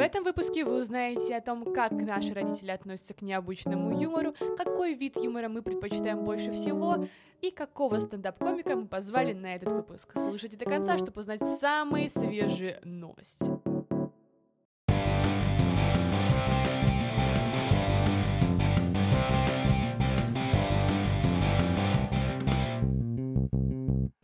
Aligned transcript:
этом 0.00 0.24
выпуске 0.24 0.64
вы 0.64 0.80
узнаете 0.80 1.36
о 1.36 1.40
том, 1.40 1.72
как 1.72 1.92
наши 1.92 2.32
родители 2.34 2.70
относятся 2.70 3.14
к 3.14 3.22
необычному 3.22 4.00
юмору, 4.00 4.34
какой 4.56 4.94
вид 4.94 5.16
юмора 5.16 5.48
мы 5.48 5.62
предпочитаем 5.62 6.24
больше 6.24 6.52
всего 6.52 7.04
и 7.40 7.50
какого 7.50 7.98
стендап-комика 7.98 8.76
мы 8.76 8.86
позвали 8.86 9.32
на 9.32 9.54
этот 9.54 9.72
выпуск. 9.72 10.12
Слушайте 10.14 10.56
до 10.56 10.64
конца, 10.64 10.98
чтобы 10.98 11.20
узнать 11.20 11.44
самые 11.60 12.10
свежие 12.10 12.80
новости. 12.84 13.69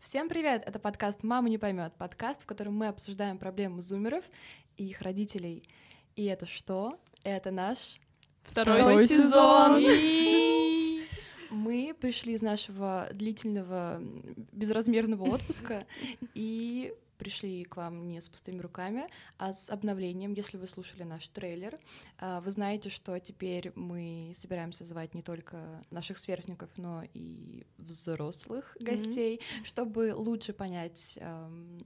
Всем 0.06 0.28
привет! 0.28 0.62
Это 0.64 0.78
подкаст 0.78 1.24
«Мама 1.24 1.48
не 1.48 1.58
поймет», 1.58 1.92
подкаст, 1.98 2.42
в 2.42 2.46
котором 2.46 2.76
мы 2.76 2.86
обсуждаем 2.86 3.38
проблемы 3.38 3.82
зумеров 3.82 4.22
и 4.76 4.86
их 4.86 5.02
родителей. 5.02 5.64
И 6.14 6.26
это 6.26 6.46
что? 6.46 7.00
Это 7.24 7.50
наш 7.50 7.98
Второй, 8.44 8.82
Второй 8.82 9.08
сезон! 9.08 9.82
Мы 11.50 11.92
пришли 11.92 12.34
из 12.34 12.42
нашего 12.42 13.08
длительного 13.12 14.00
безразмерного 14.52 15.24
отпуска 15.24 15.84
и 16.34 16.94
пришли 17.16 17.64
к 17.64 17.76
вам 17.76 18.08
не 18.08 18.20
с 18.20 18.28
пустыми 18.28 18.60
руками, 18.60 19.08
а 19.38 19.52
с 19.52 19.70
обновлением. 19.70 20.32
Если 20.34 20.56
вы 20.56 20.66
слушали 20.66 21.02
наш 21.02 21.28
трейлер, 21.28 21.78
а, 22.18 22.40
вы 22.40 22.50
знаете, 22.50 22.88
что 22.90 23.18
теперь 23.18 23.72
мы 23.74 24.32
собираемся 24.36 24.84
звать 24.84 25.14
не 25.14 25.22
только 25.22 25.82
наших 25.90 26.18
сверстников, 26.18 26.70
но 26.76 27.02
и 27.14 27.66
взрослых 27.78 28.76
гостей, 28.80 29.40
чтобы 29.64 30.14
лучше 30.14 30.52
понять, 30.52 31.18
ам, 31.20 31.78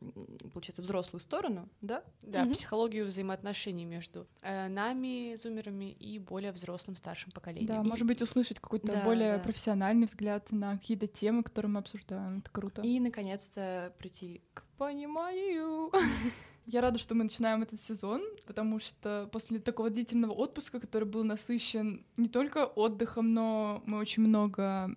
получается, 0.53 0.83
взрослую 0.83 1.21
сторону, 1.21 1.69
да? 1.81 2.03
Да, 2.23 2.45
Мгм. 2.45 2.53
психологию 2.53 3.07
взаимоотношений 3.07 3.85
между 3.85 4.27
э, 4.43 4.69
нами, 4.69 5.35
зумерами, 5.37 5.93
и 5.93 6.19
более 6.19 6.53
взрослым 6.53 6.97
старшим 6.97 7.33
поколением. 7.33 7.67
Да, 7.69 7.81
И- 7.83 7.87
может 7.87 8.07
быть, 8.07 8.23
услышать 8.23 8.59
какой-то 8.61 8.89
Да, 8.89 9.05
более 9.05 9.37
да. 9.37 9.43
профессиональный 9.43 10.07
взгляд 10.07 10.51
на 10.53 10.77
какие-то 10.79 11.07
темы, 11.07 11.43
которые 11.43 11.71
мы 11.71 11.81
обсуждаем. 11.81 12.39
Это 12.39 12.51
круто. 12.51 12.83
И, 12.83 12.99
наконец-то, 13.01 13.95
прийти 13.99 14.43
к 14.55 14.65
пониманию. 14.81 15.93
Я 16.67 16.81
рада, 16.81 16.99
что 16.99 17.15
мы 17.15 17.25
начинаем 17.25 17.63
этот 17.63 17.79
сезон, 17.81 18.23
потому 18.47 18.81
что 18.81 19.29
после 19.31 19.59
такого 19.59 19.91
длительного 19.91 20.33
отпуска, 20.33 20.81
который 20.81 21.05
был 21.05 21.23
насыщен 21.23 22.03
не 22.17 22.29
только 22.29 22.65
отдыхом, 22.65 23.35
но 23.35 23.83
мы 23.85 23.99
очень 23.99 24.23
много... 24.23 24.91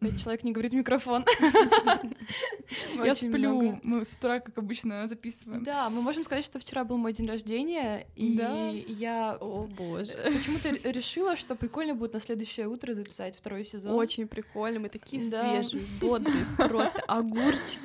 м, 0.00 0.06
Опять 0.08 0.22
человек 0.22 0.44
не 0.44 0.52
говорит 0.52 0.72
в 0.72 0.76
микрофон. 0.76 1.24
Я 3.04 3.14
сплю, 3.14 3.78
мы 3.82 4.04
с 4.04 4.14
утра, 4.14 4.40
как 4.40 4.56
обычно, 4.58 5.06
записываем. 5.08 5.64
Да, 5.64 5.90
мы 5.90 6.02
можем 6.02 6.24
сказать, 6.24 6.44
что 6.44 6.58
вчера 6.58 6.84
был 6.84 6.96
мой 6.96 7.12
день 7.12 7.26
рождения, 7.26 8.06
и 8.16 8.84
я 8.88 9.36
О 9.40 9.66
боже. 9.66 10.12
почему-то 10.24 10.70
решила, 10.90 11.36
что 11.36 11.54
прикольно 11.54 11.94
будет 11.94 12.12
на 12.14 12.20
следующее 12.20 12.68
утро 12.68 12.94
записать 12.94 13.36
второй 13.36 13.64
сезон. 13.64 13.94
Очень 13.94 14.28
прикольно, 14.28 14.80
мы 14.80 14.88
такие 14.88 15.20
свежие, 15.22 15.84
бодрые, 16.00 16.44
просто 16.56 17.00
огурчики. 17.02 17.78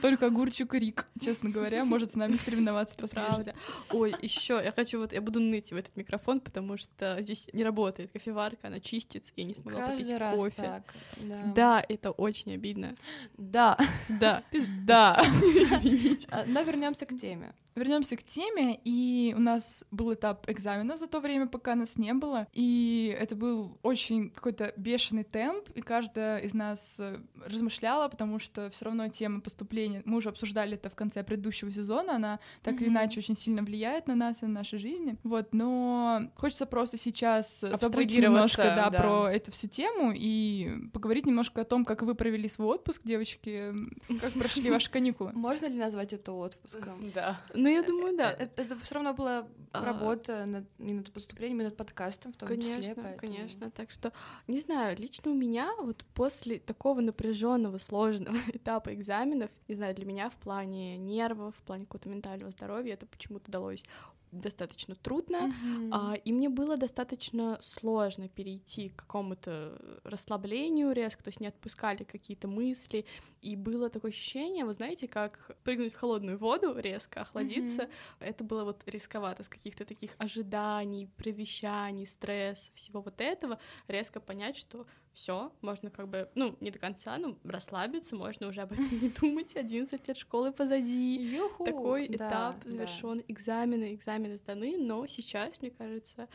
Только 0.00 0.26
огурчик 0.26 0.74
Рик, 0.74 1.06
честно 1.20 1.50
говоря, 1.50 1.84
может 1.84 2.12
с 2.12 2.14
нами 2.16 2.36
соревноваться 2.36 2.96
по 2.96 3.06
свежести. 3.06 3.54
Ой, 3.90 4.14
еще 4.20 4.60
я 4.62 4.72
хочу 4.72 4.98
вот, 4.98 5.12
я 5.12 5.20
буду 5.20 5.40
ныть 5.40 5.70
в 5.70 5.76
этот 5.76 5.96
микрофон, 5.96 6.40
потому 6.40 6.76
что 6.76 7.18
здесь 7.20 7.46
не 7.52 7.62
работает 7.64 8.10
кофеварка, 8.12 8.68
она 8.68 8.80
чистится, 8.80 9.32
я 9.36 9.44
не 9.44 9.54
смогла 9.54 9.80
Каждый 9.88 10.04
попить 10.04 10.18
раз 10.18 10.36
кофе. 10.36 10.51
Так. 10.56 10.82
Да. 11.16 11.42
Да, 11.54 11.84
это 11.88 12.10
очень 12.10 12.54
обидно. 12.54 12.96
Да. 13.36 13.76
Да. 14.08 14.42
Да. 14.84 15.16
Извините. 15.22 16.26
А, 16.30 16.44
Но 16.46 16.62
вернемся 16.62 17.06
к 17.06 17.16
теме. 17.16 17.52
Вернемся 17.74 18.16
к 18.16 18.22
теме, 18.22 18.78
и 18.84 19.32
у 19.36 19.40
нас 19.40 19.84
был 19.90 20.12
этап 20.12 20.48
экзаменов 20.48 20.98
за 20.98 21.06
то 21.06 21.20
время, 21.20 21.46
пока 21.46 21.74
нас 21.74 21.96
не 21.96 22.12
было, 22.12 22.46
и 22.52 23.16
это 23.18 23.34
был 23.34 23.78
очень 23.82 24.30
какой-то 24.30 24.72
бешеный 24.76 25.24
темп, 25.24 25.68
и 25.74 25.80
каждая 25.80 26.38
из 26.38 26.52
нас 26.54 26.96
э, 26.98 27.18
размышляла, 27.46 28.08
потому 28.08 28.38
что 28.38 28.68
все 28.70 28.84
равно 28.84 29.08
тема 29.08 29.40
поступления, 29.40 30.02
мы 30.04 30.18
уже 30.18 30.28
обсуждали 30.28 30.74
это 30.74 30.90
в 30.90 30.94
конце 30.94 31.22
предыдущего 31.24 31.72
сезона, 31.72 32.16
она 32.16 32.40
так 32.62 32.74
или 32.74 32.88
Мгм. 32.88 32.98
иначе 32.98 33.20
очень 33.20 33.36
сильно 33.36 33.62
влияет 33.62 34.06
на 34.06 34.14
нас 34.14 34.42
и 34.42 34.46
на 34.46 34.52
наши 34.52 34.78
жизни, 34.78 35.16
вот, 35.22 35.54
но 35.54 36.30
хочется 36.36 36.66
просто 36.66 36.96
сейчас 36.96 37.60
забыть 37.60 38.16
немножко, 38.16 38.62
да, 38.62 38.90
да. 38.90 38.98
про 38.98 39.32
эту 39.32 39.50
всю 39.52 39.68
тему 39.68 40.12
и 40.14 40.88
поговорить 40.92 41.26
немножко 41.26 41.62
о 41.62 41.64
том, 41.64 41.84
как 41.84 42.02
вы 42.02 42.14
провели 42.14 42.48
свой 42.48 42.74
отпуск, 42.76 43.00
девочки, 43.04 43.72
как 44.20 44.32
прошли 44.32 44.70
ваши 44.70 44.90
каникулы. 44.90 45.32
Можно 45.32 45.66
ли 45.66 45.78
назвать 45.78 46.12
это 46.12 46.32
отпуском? 46.32 47.10
Да. 47.14 47.40
Ну, 47.62 47.68
я 47.68 47.82
думаю, 47.82 48.16
да. 48.16 48.32
Э, 48.32 48.48
Это, 48.56 48.76
все 48.80 48.94
равно 48.96 49.14
была 49.14 49.46
А. 49.72 49.84
работа 49.84 50.44
над, 50.46 50.64
и 50.78 50.92
над 50.92 51.12
поступлением, 51.12 51.60
и 51.60 51.64
над 51.64 51.76
подкастом 51.76 52.32
в 52.32 52.36
том 52.36 52.48
числе. 52.48 52.72
Конечно, 52.72 52.94
поэтому- 53.02 53.18
конечно. 53.18 53.70
Так 53.70 53.90
что, 53.90 54.12
не 54.48 54.58
знаю, 54.60 54.96
лично 54.98 55.30
у 55.30 55.34
меня 55.34 55.72
вот 55.80 56.04
после 56.14 56.58
такого 56.58 57.00
напряженного, 57.00 57.78
сложного 57.78 58.36
этапа 58.52 58.92
экзаменов, 58.92 59.50
не 59.68 59.76
знаю, 59.76 59.94
для 59.94 60.04
меня 60.06 60.28
в 60.30 60.34
плане 60.34 60.96
нервов, 60.96 61.54
в 61.56 61.62
плане 61.62 61.84
какого-то 61.84 62.08
ментального 62.08 62.50
здоровья 62.50 62.94
это 62.94 63.06
почему-то 63.06 63.50
далось 63.50 63.84
достаточно 64.32 64.94
трудно. 64.94 65.48
Мгм. 65.48 65.90
А, 65.92 66.14
и 66.14 66.32
мне 66.32 66.48
было 66.48 66.76
достаточно 66.76 67.58
сложно 67.60 68.28
перейти 68.28 68.88
к 68.88 68.96
какому-то 68.96 70.00
расслаблению 70.04 70.92
резко, 70.92 71.22
то 71.22 71.28
есть 71.28 71.40
не 71.40 71.46
отпускали 71.46 72.04
какие-то 72.04 72.48
мысли, 72.48 73.04
и 73.42 73.56
было 73.56 73.90
такое 73.90 74.10
ощущение, 74.10 74.64
вы 74.64 74.72
знаете, 74.72 75.06
как 75.06 75.56
прыгнуть 75.62 75.92
в 75.92 75.98
холодную 75.98 76.38
воду 76.38 76.74
резко, 76.78 77.20
охладиться. 77.20 77.88
Это 78.20 78.44
было 78.44 78.64
вот 78.64 78.82
рисковато 78.86 79.44
с 79.44 79.48
каких-то 79.48 79.84
таких 79.84 80.14
ожиданий, 80.18 81.08
предвещаний, 81.16 82.06
стресса, 82.06 82.70
всего 82.74 83.02
вот 83.02 83.20
этого, 83.20 83.58
резко 83.86 84.20
понять, 84.20 84.56
что 84.56 84.86
все, 85.12 85.52
можно 85.60 85.90
как 85.90 86.08
бы, 86.08 86.28
ну, 86.34 86.56
не 86.60 86.70
до 86.70 86.78
конца, 86.78 87.18
но 87.18 87.36
расслабиться, 87.44 88.16
можно 88.16 88.48
уже 88.48 88.62
об 88.62 88.72
этом 88.72 88.88
не 89.02 89.08
думать, 89.08 89.56
11 89.56 90.08
лет 90.08 90.16
школы 90.18 90.52
позади, 90.52 91.16
Юху! 91.16 91.64
такой 91.64 92.08
Да, 92.08 92.14
этап 92.28 92.64
да. 92.64 92.70
завершен, 92.70 93.22
экзамены, 93.28 93.94
экзамены 93.94 94.38
сданы, 94.38 94.76
но 94.78 95.06
сейчас, 95.06 95.60
мне 95.60 95.70
кажется, 95.70 96.28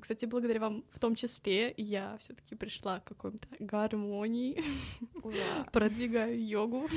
кстати, 0.00 0.24
благодаря 0.24 0.60
вам 0.60 0.84
в 0.90 0.98
том 0.98 1.14
числе, 1.14 1.74
я 1.76 2.16
все-таки 2.18 2.54
пришла 2.54 3.00
к 3.00 3.04
какой-то 3.04 3.48
гармонии, 3.58 4.62
Ура. 5.22 5.34
продвигаю 5.72 6.42
йогу. 6.46 6.88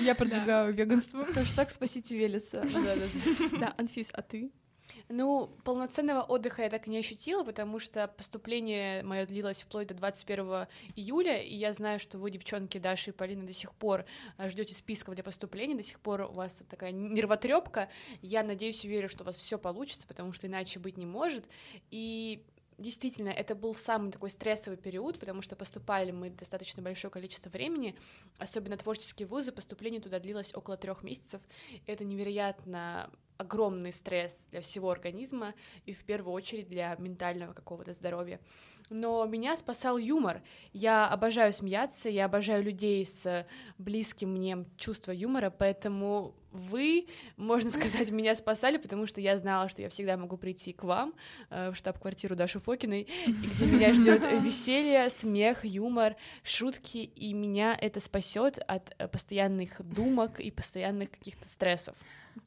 Я 0.00 0.14
продвигаю 0.16 0.72
веганство. 0.74 1.24
Хэштег 1.24 1.70
«Спасите 1.70 2.16
Велеса». 2.16 2.64
Да, 3.58 3.74
Анфис, 3.76 4.10
а 4.12 4.22
ты? 4.22 4.50
Ну, 5.08 5.50
полноценного 5.62 6.22
отдыха 6.22 6.62
я 6.62 6.70
так 6.70 6.88
и 6.88 6.90
не 6.90 6.98
ощутила, 6.98 7.44
потому 7.44 7.78
что 7.78 8.08
поступление 8.08 9.04
мое 9.04 9.24
длилось 9.24 9.62
вплоть 9.62 9.86
до 9.86 9.94
21 9.94 10.66
июля, 10.96 11.40
и 11.40 11.54
я 11.54 11.72
знаю, 11.72 12.00
что 12.00 12.18
вы, 12.18 12.32
девчонки 12.32 12.78
Даша 12.78 13.10
и 13.10 13.14
Полина, 13.14 13.46
до 13.46 13.52
сих 13.52 13.72
пор 13.72 14.04
ждете 14.38 14.74
списков 14.74 15.14
для 15.14 15.22
поступления, 15.22 15.76
до 15.76 15.84
сих 15.84 16.00
пор 16.00 16.22
у 16.22 16.32
вас 16.32 16.64
такая 16.68 16.90
нервотрепка. 16.90 17.88
Я 18.20 18.42
надеюсь 18.42 18.84
и 18.84 18.88
верю, 18.88 19.08
что 19.08 19.22
у 19.22 19.26
вас 19.26 19.36
все 19.36 19.58
получится, 19.58 20.08
потому 20.08 20.32
что 20.32 20.48
иначе 20.48 20.80
быть 20.80 20.96
не 20.96 21.06
может. 21.06 21.44
И 21.90 22.42
Действительно, 22.78 23.30
это 23.30 23.54
был 23.54 23.74
самый 23.74 24.12
такой 24.12 24.28
стрессовый 24.28 24.76
период, 24.76 25.18
потому 25.18 25.40
что 25.40 25.56
поступали 25.56 26.10
мы 26.10 26.28
достаточно 26.28 26.82
большое 26.82 27.10
количество 27.10 27.48
времени, 27.48 27.96
особенно 28.36 28.76
творческие 28.76 29.26
вузы, 29.26 29.50
поступление 29.50 29.98
туда 29.98 30.18
длилось 30.18 30.52
около 30.54 30.76
трех 30.76 31.02
месяцев. 31.02 31.40
Это 31.86 32.04
невероятно 32.04 33.10
огромный 33.38 33.92
стресс 33.92 34.46
для 34.50 34.60
всего 34.60 34.90
организма 34.90 35.54
и 35.84 35.92
в 35.92 36.04
первую 36.04 36.34
очередь 36.34 36.68
для 36.68 36.94
ментального 36.98 37.52
какого-то 37.52 37.92
здоровья. 37.92 38.40
Но 38.88 39.24
меня 39.26 39.56
спасал 39.56 39.98
юмор. 39.98 40.42
Я 40.72 41.08
обожаю 41.08 41.52
смеяться, 41.52 42.08
я 42.08 42.26
обожаю 42.26 42.62
людей 42.62 43.04
с 43.04 43.46
близким 43.78 44.32
мне 44.32 44.64
чувством 44.76 45.14
юмора, 45.16 45.50
поэтому 45.50 46.34
вы, 46.56 47.06
можно 47.36 47.70
сказать, 47.78 48.10
меня 48.10 48.34
спасали, 48.34 48.76
потому 48.76 49.06
что 49.06 49.20
я 49.20 49.36
знала, 49.38 49.68
что 49.68 49.82
я 49.82 49.88
всегда 49.88 50.16
могу 50.16 50.36
прийти 50.36 50.72
к 50.72 50.84
вам 50.84 51.14
э, 51.50 51.70
в 51.70 51.74
штаб-квартиру 51.74 52.36
Даши 52.36 52.60
Фокиной, 52.60 53.08
где 53.26 53.66
меня 53.66 53.92
ждет 53.92 54.22
веселье, 54.42 55.10
смех, 55.10 55.64
юмор, 55.64 56.16
шутки, 56.42 56.98
и 56.98 57.32
меня 57.32 57.76
это 57.80 58.00
спасет 58.00 58.58
от 58.66 58.96
постоянных 59.10 59.82
думок 59.82 60.40
и 60.40 60.50
постоянных 60.50 61.10
каких-то 61.10 61.48
стрессов. 61.48 61.96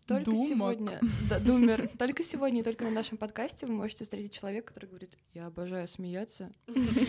Только 0.06 0.26
Думок. 0.32 0.48
сегодня, 0.50 1.00
да, 1.30 1.40
думер, 1.40 1.90
только 1.98 2.24
сегодня 2.24 2.62
и 2.62 2.64
только 2.64 2.84
на 2.84 2.90
нашем 2.92 3.18
подкасте 3.18 3.66
вы 3.66 3.74
можете 3.74 4.04
встретить 4.04 4.34
человека, 4.34 4.74
который 4.74 4.88
говорит, 4.88 5.18
я 5.34 5.46
обожаю 5.48 5.88
смеяться, 5.88 6.52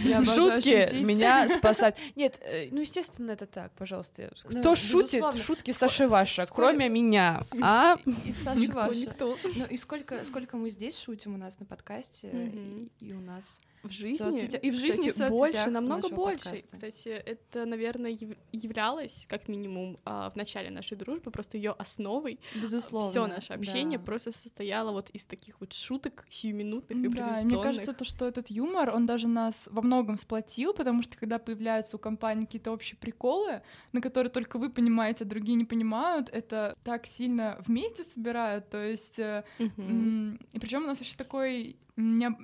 я 0.04 0.18
обожаю 0.18 0.54
Шутки 0.56 0.84
шутить». 0.86 1.02
меня 1.04 1.48
спасают. 1.58 1.96
Нет, 2.16 2.38
э, 2.42 2.68
ну, 2.70 2.80
естественно, 2.80 3.30
это 3.32 3.46
так, 3.46 3.72
пожалуйста. 3.72 4.30
Ну, 4.50 4.60
Кто 4.60 4.74
шутит, 4.74 5.12
безусловно. 5.14 5.40
шутки 5.40 5.70
Саши 5.70 6.08
Ваша, 6.08 6.42
сколь- 6.46 6.54
кроме 6.72 6.88
меня, 6.88 7.40
а? 7.62 7.96
И 8.04 8.32
Никто, 8.56 8.74
ваша. 8.78 9.36
Ну 9.56 9.64
и 9.66 9.76
сколько, 9.76 10.24
сколько 10.24 10.56
мы 10.56 10.70
здесь 10.70 10.98
шутим 10.98 11.34
у 11.34 11.38
нас 11.38 11.58
на 11.58 11.66
подкасте, 11.66 12.28
Мгм. 12.28 12.90
и, 13.00 13.06
и 13.08 13.12
у 13.12 13.20
нас 13.20 13.60
в 13.82 13.90
жизни. 13.90 14.16
соцсетях. 14.18 14.62
И 14.64 14.70
в 14.70 14.74
жизни, 14.76 15.06
и 15.06 15.10
в 15.10 15.12
кстати, 15.12 15.28
соцсетях 15.34 15.64
больше, 15.64 15.70
намного 15.70 16.08
больше. 16.08 16.44
подкаста. 16.50 16.68
Кстати, 16.72 17.08
это, 17.08 17.64
наверное, 17.66 18.10
яв- 18.12 18.36
являлось, 18.52 19.26
как 19.28 19.48
минимум, 19.48 19.98
а, 20.04 20.30
в 20.30 20.36
начале 20.36 20.70
нашей 20.70 20.96
дружбы, 20.96 21.30
просто 21.30 21.56
ее 21.56 21.72
основой. 21.72 22.38
Безусловно. 22.54 23.10
Все 23.10 23.26
наше 23.26 23.52
общение 23.52 23.98
да. 23.98 24.04
просто 24.04 24.32
состояло 24.32 24.92
вот 24.92 25.10
из 25.10 25.24
таких 25.26 25.60
вот 25.60 25.72
шуток 25.72 26.24
сиюминутных, 26.30 26.98
Да, 26.98 27.04
и 27.04 27.06
импровизационных. 27.08 27.46
мне 27.52 27.62
кажется, 27.62 27.92
то, 27.92 28.04
что 28.04 28.26
этот 28.26 28.50
юмор, 28.50 28.90
он 28.94 29.06
даже 29.06 29.28
нас 29.28 29.68
во 29.70 29.82
многом 29.82 30.16
сплотил, 30.16 30.74
потому 30.74 31.02
что 31.02 31.16
когда 31.16 31.38
появляются 31.38 31.96
у 31.96 31.98
компании 31.98 32.44
какие-то 32.44 32.72
общие 32.72 32.96
приколы, 32.98 33.62
на 33.92 34.00
которые 34.00 34.30
только 34.30 34.58
вы 34.58 34.70
понимаете, 34.70 35.24
а 35.24 35.26
другие 35.26 35.54
не 35.56 35.64
понимают, 35.64 36.28
это 36.30 36.76
так 36.84 37.06
сильно 37.06 37.62
вместе 37.66 38.04
собирают, 38.04 38.68
то 38.70 38.82
есть... 38.82 39.18
м, 39.18 40.38
И 40.52 40.58
причем 40.58 40.84
у 40.84 40.86
нас 40.86 41.00
еще 41.00 41.16
такой... 41.16 41.76
м, 42.00 42.18
необ- 42.18 42.36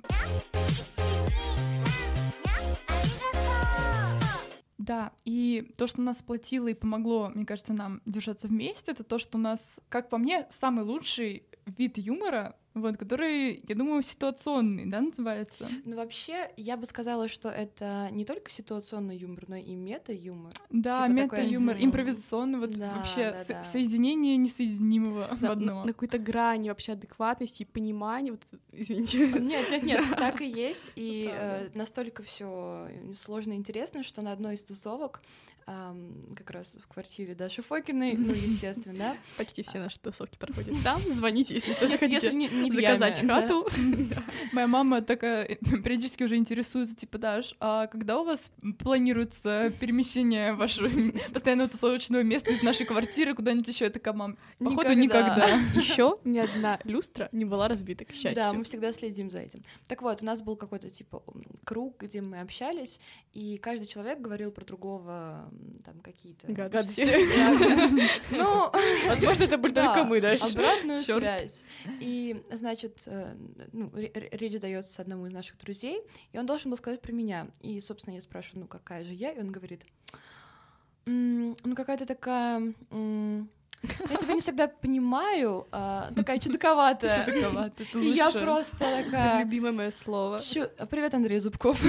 Да, 4.77 5.11
и 5.25 5.73
то, 5.77 5.85
что 5.87 6.01
нас 6.01 6.19
сплотило 6.19 6.67
и 6.69 6.73
помогло, 6.73 7.29
мне 7.33 7.45
кажется, 7.45 7.73
нам 7.73 8.01
держаться 8.05 8.47
вместе, 8.47 8.91
это 8.91 9.03
то, 9.03 9.17
что 9.19 9.37
у 9.37 9.41
нас, 9.41 9.79
как 9.89 10.07
по 10.09 10.17
мне, 10.17 10.47
самый 10.49 10.85
лучший 10.85 11.43
вид 11.65 11.97
юмора, 11.97 12.55
вот, 12.77 12.97
который, 12.97 13.63
я 13.67 13.75
думаю, 13.75 14.01
ситуационный, 14.03 14.85
да, 14.85 15.01
называется? 15.01 15.67
Ну, 15.85 15.95
вообще, 15.95 16.51
я 16.57 16.77
бы 16.77 16.85
сказала, 16.85 17.27
что 17.27 17.49
это 17.49 18.09
не 18.11 18.25
только 18.25 18.51
ситуационный 18.51 19.17
юмор, 19.17 19.45
но 19.47 19.55
и 19.55 19.75
мета-юмор. 19.75 20.53
Да, 20.69 21.07
Типа 21.07 21.21
такой, 21.21 21.39
мета-юмор, 21.39 21.75
мгм. 21.75 21.85
импровизационный, 21.85 22.59
вот 22.59 22.71
Да, 22.71 22.95
вообще 22.97 23.31
да, 23.31 23.37
со- 23.37 23.47
да. 23.49 23.63
соединение 23.63 24.37
несоединимого 24.37 25.35
в 25.35 25.41
на, 25.41 25.51
одно. 25.51 25.65
на- 25.79 25.85
на 25.85 25.93
какой-то 25.93 26.17
грани 26.19 26.69
вообще 26.69 26.93
адекватности 26.93 27.63
и 27.63 27.65
понимания. 27.65 28.31
Вот, 28.31 28.41
извините. 28.71 29.17
Нет, 29.39 29.69
нет, 29.69 29.83
нет, 29.83 30.03
так 30.17 30.41
и 30.41 30.47
есть. 30.47 30.91
И 30.95 31.29
э, 31.31 31.69
настолько 31.75 32.23
все 32.23 32.89
сложно 33.15 33.53
и 33.53 33.55
интересно, 33.55 34.03
что 34.03 34.21
на 34.21 34.31
одной 34.31 34.55
из 34.55 34.63
тусовок, 34.63 35.21
ам, 35.67 36.33
как 36.35 36.49
раз 36.51 36.75
в 36.81 36.87
квартире 36.87 37.35
Даши 37.35 37.61
Фокиной, 37.61 38.13
ну, 38.13 38.33
естественно, 38.33 38.95
да. 38.95 39.17
Почти 39.37 39.63
все 39.63 39.79
наши 39.79 39.99
тусовки 39.99 40.37
проходят 40.37 40.75
там. 40.83 40.99
Звоните, 41.01 41.55
если 41.55 41.73
тоже 41.73 41.97
хотите 41.97 42.31
заказать 42.71 43.25
хату. 43.25 43.67
Моя 44.53 44.67
мама 44.67 45.01
такая 45.01 45.45
периодически 45.45 46.23
уже 46.23 46.37
интересуется, 46.37 46.95
типа, 46.95 47.17
Даш, 47.17 47.55
а 47.59 47.87
когда 47.87 48.19
у 48.19 48.23
вас 48.23 48.49
планируется 48.79 49.71
перемещение 49.79 50.53
вашего 50.53 50.89
постоянного 51.33 51.69
тусовочного 51.69 52.23
места 52.23 52.51
из 52.51 52.63
нашей 52.63 52.85
квартиры 52.85 53.35
куда-нибудь 53.35 53.67
еще? 53.67 53.85
Я 53.85 53.91
такая, 53.91 54.13
мам, 54.13 54.37
походу, 54.59 54.93
Никогда. 54.93 55.47
Еще 55.75 56.17
ни 56.23 56.39
одна 56.39 56.79
люстра 56.85 57.29
не 57.31 57.45
была 57.45 57.67
разбита, 57.67 58.05
к 58.05 58.11
счастью. 58.11 58.35
Да, 58.35 58.53
мы 58.53 58.63
всегда 58.63 58.91
следим 58.93 59.29
за 59.29 59.39
этим. 59.39 59.63
Так 59.85 60.01
вот, 60.01 60.21
у 60.21 60.25
нас 60.25 60.41
был 60.41 60.55
какой-то 60.55 60.89
типа 60.89 61.21
круг, 61.65 62.01
где 62.01 62.21
мы 62.21 62.39
общались, 62.39 62.99
и 63.33 63.57
каждый 63.57 63.85
человек 63.87 64.19
говорил 64.19 64.51
про 64.51 64.63
другого 64.65 65.51
там 65.83 65.99
какие-то 66.01 66.51
Гадости. 66.51 67.01
Ну, 68.31 68.71
Возможно, 69.07 69.43
это 69.43 69.57
были 69.57 69.73
только 69.73 70.03
мы 70.03 70.21
дальше. 70.21 70.45
обратную 70.45 70.99
связь. 70.99 71.63
И, 71.99 72.43
значит, 72.51 73.03
э, 73.05 73.35
ну, 73.71 73.89
ре- 73.93 74.11
ре- 74.13 74.29
речь 74.31 74.59
дается 74.59 75.01
одному 75.01 75.27
из 75.27 75.33
наших 75.33 75.57
друзей, 75.57 76.01
и 76.33 76.37
он 76.37 76.45
должен 76.45 76.69
был 76.71 76.77
сказать 76.77 77.01
про 77.01 77.11
меня. 77.11 77.47
И, 77.61 77.79
собственно, 77.81 78.15
я 78.15 78.21
спрашиваю, 78.21 78.61
ну 78.61 78.67
какая 78.67 79.03
же 79.03 79.13
я, 79.13 79.31
и 79.31 79.39
он 79.39 79.51
говорит, 79.51 79.85
«М, 81.05 81.55
ну 81.63 81.75
какая-то 81.75 82.05
такая, 82.05 82.73
я 84.09 84.15
тебя 84.17 84.33
не 84.33 84.41
всегда 84.41 84.67
понимаю, 84.67 85.67
а, 85.71 86.11
такая 86.15 86.39
чудаковатая. 86.39 87.25
Чудаковато, 87.25 87.83
это 87.83 87.99
И 87.99 88.09
я 88.09 88.25
лучше. 88.27 88.41
просто 88.41 88.77
такая... 88.79 89.39
любимое 89.43 89.71
мое 89.71 89.91
слово. 89.91 90.39
Чу- 90.39 90.69
Привет, 90.89 91.13
Андрей 91.13 91.39
Зубков. 91.39 91.79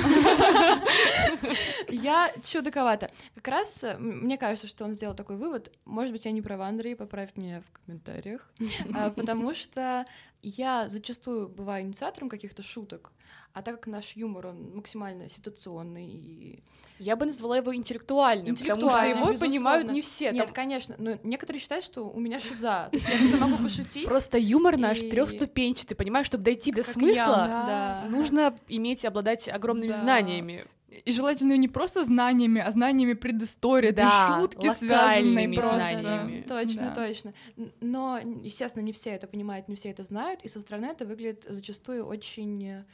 Я 1.88 2.30
чудаковата. 2.44 3.10
Как 3.34 3.48
раз 3.48 3.82
э, 3.84 3.96
мне 3.98 4.36
кажется, 4.36 4.66
что 4.66 4.84
он 4.84 4.94
сделал 4.94 5.14
такой 5.14 5.36
вывод. 5.36 5.72
Может 5.84 6.12
быть, 6.12 6.24
я 6.24 6.32
не 6.32 6.42
права, 6.42 6.66
Андрей, 6.66 6.94
поправь 6.94 7.30
меня 7.36 7.62
в 7.62 7.78
комментариях. 7.86 8.48
А, 8.94 9.10
Потому 9.10 9.54
что 9.54 10.04
я 10.42 10.88
зачастую 10.88 11.48
бываю 11.48 11.84
инициатором 11.84 12.28
каких-то 12.28 12.62
шуток, 12.62 13.12
а 13.52 13.62
так 13.62 13.76
как 13.76 13.86
наш 13.88 14.12
юмор, 14.16 14.48
он 14.48 14.74
максимально 14.76 15.28
ситуационный 15.28 16.06
и... 16.06 16.62
Я 17.00 17.14
бы 17.14 17.26
назвала 17.26 17.56
его 17.56 17.74
интеллектуальным, 17.76 18.56
потому 18.56 18.90
что 18.90 19.00
его 19.00 19.18
безусловно. 19.30 19.38
понимают 19.38 19.90
не 19.92 20.00
все. 20.00 20.32
Нет, 20.32 20.46
Там 20.46 20.54
конечно, 20.54 20.96
но 20.98 21.16
некоторые 21.22 21.60
считают, 21.60 21.84
что 21.84 22.08
у 22.08 22.18
меня 22.18 22.40
шиза. 22.40 22.88
То 22.90 22.96
есть 22.96 23.06
я 23.08 23.36
могу 23.36 23.62
пошутить. 23.62 24.04
Просто 24.04 24.36
юмор 24.36 24.76
наш 24.76 24.98
трехступенчатый, 25.00 25.96
понимаешь, 25.96 26.26
чтобы 26.26 26.42
дойти 26.44 26.72
до 26.72 26.82
как 26.82 26.92
смысла, 26.92 27.14
я, 27.16 28.02
да. 28.02 28.04
нужно 28.10 28.56
иметь, 28.68 29.04
обладать 29.04 29.48
огромными 29.48 29.92
Да. 29.92 29.98
знаниями. 29.98 30.66
И 31.04 31.12
желательно 31.12 31.56
не 31.56 31.68
просто 31.68 32.04
знаниями, 32.04 32.60
а 32.60 32.70
знаниями 32.70 33.14
предыстории, 33.14 33.90
Да, 33.90 34.02
этой 34.02 34.40
шутки, 34.40 34.66
локальными 34.66 35.56
просто. 35.56 35.76
знаниями. 36.00 36.44
Точно, 36.48 36.82
Да. 36.88 36.94
точно. 36.94 37.34
Но, 37.80 38.18
естественно, 38.42 38.82
не 38.84 38.92
все 38.92 39.10
это 39.10 39.26
понимают, 39.26 39.68
не 39.68 39.74
все 39.76 39.90
это 39.90 40.02
знают, 40.02 40.42
и 40.44 40.48
со 40.48 40.60
стороны 40.60 40.86
это 40.86 41.04
выглядит 41.06 41.46
зачастую 41.48 42.04
очень 42.06 42.64
э, 42.64 42.84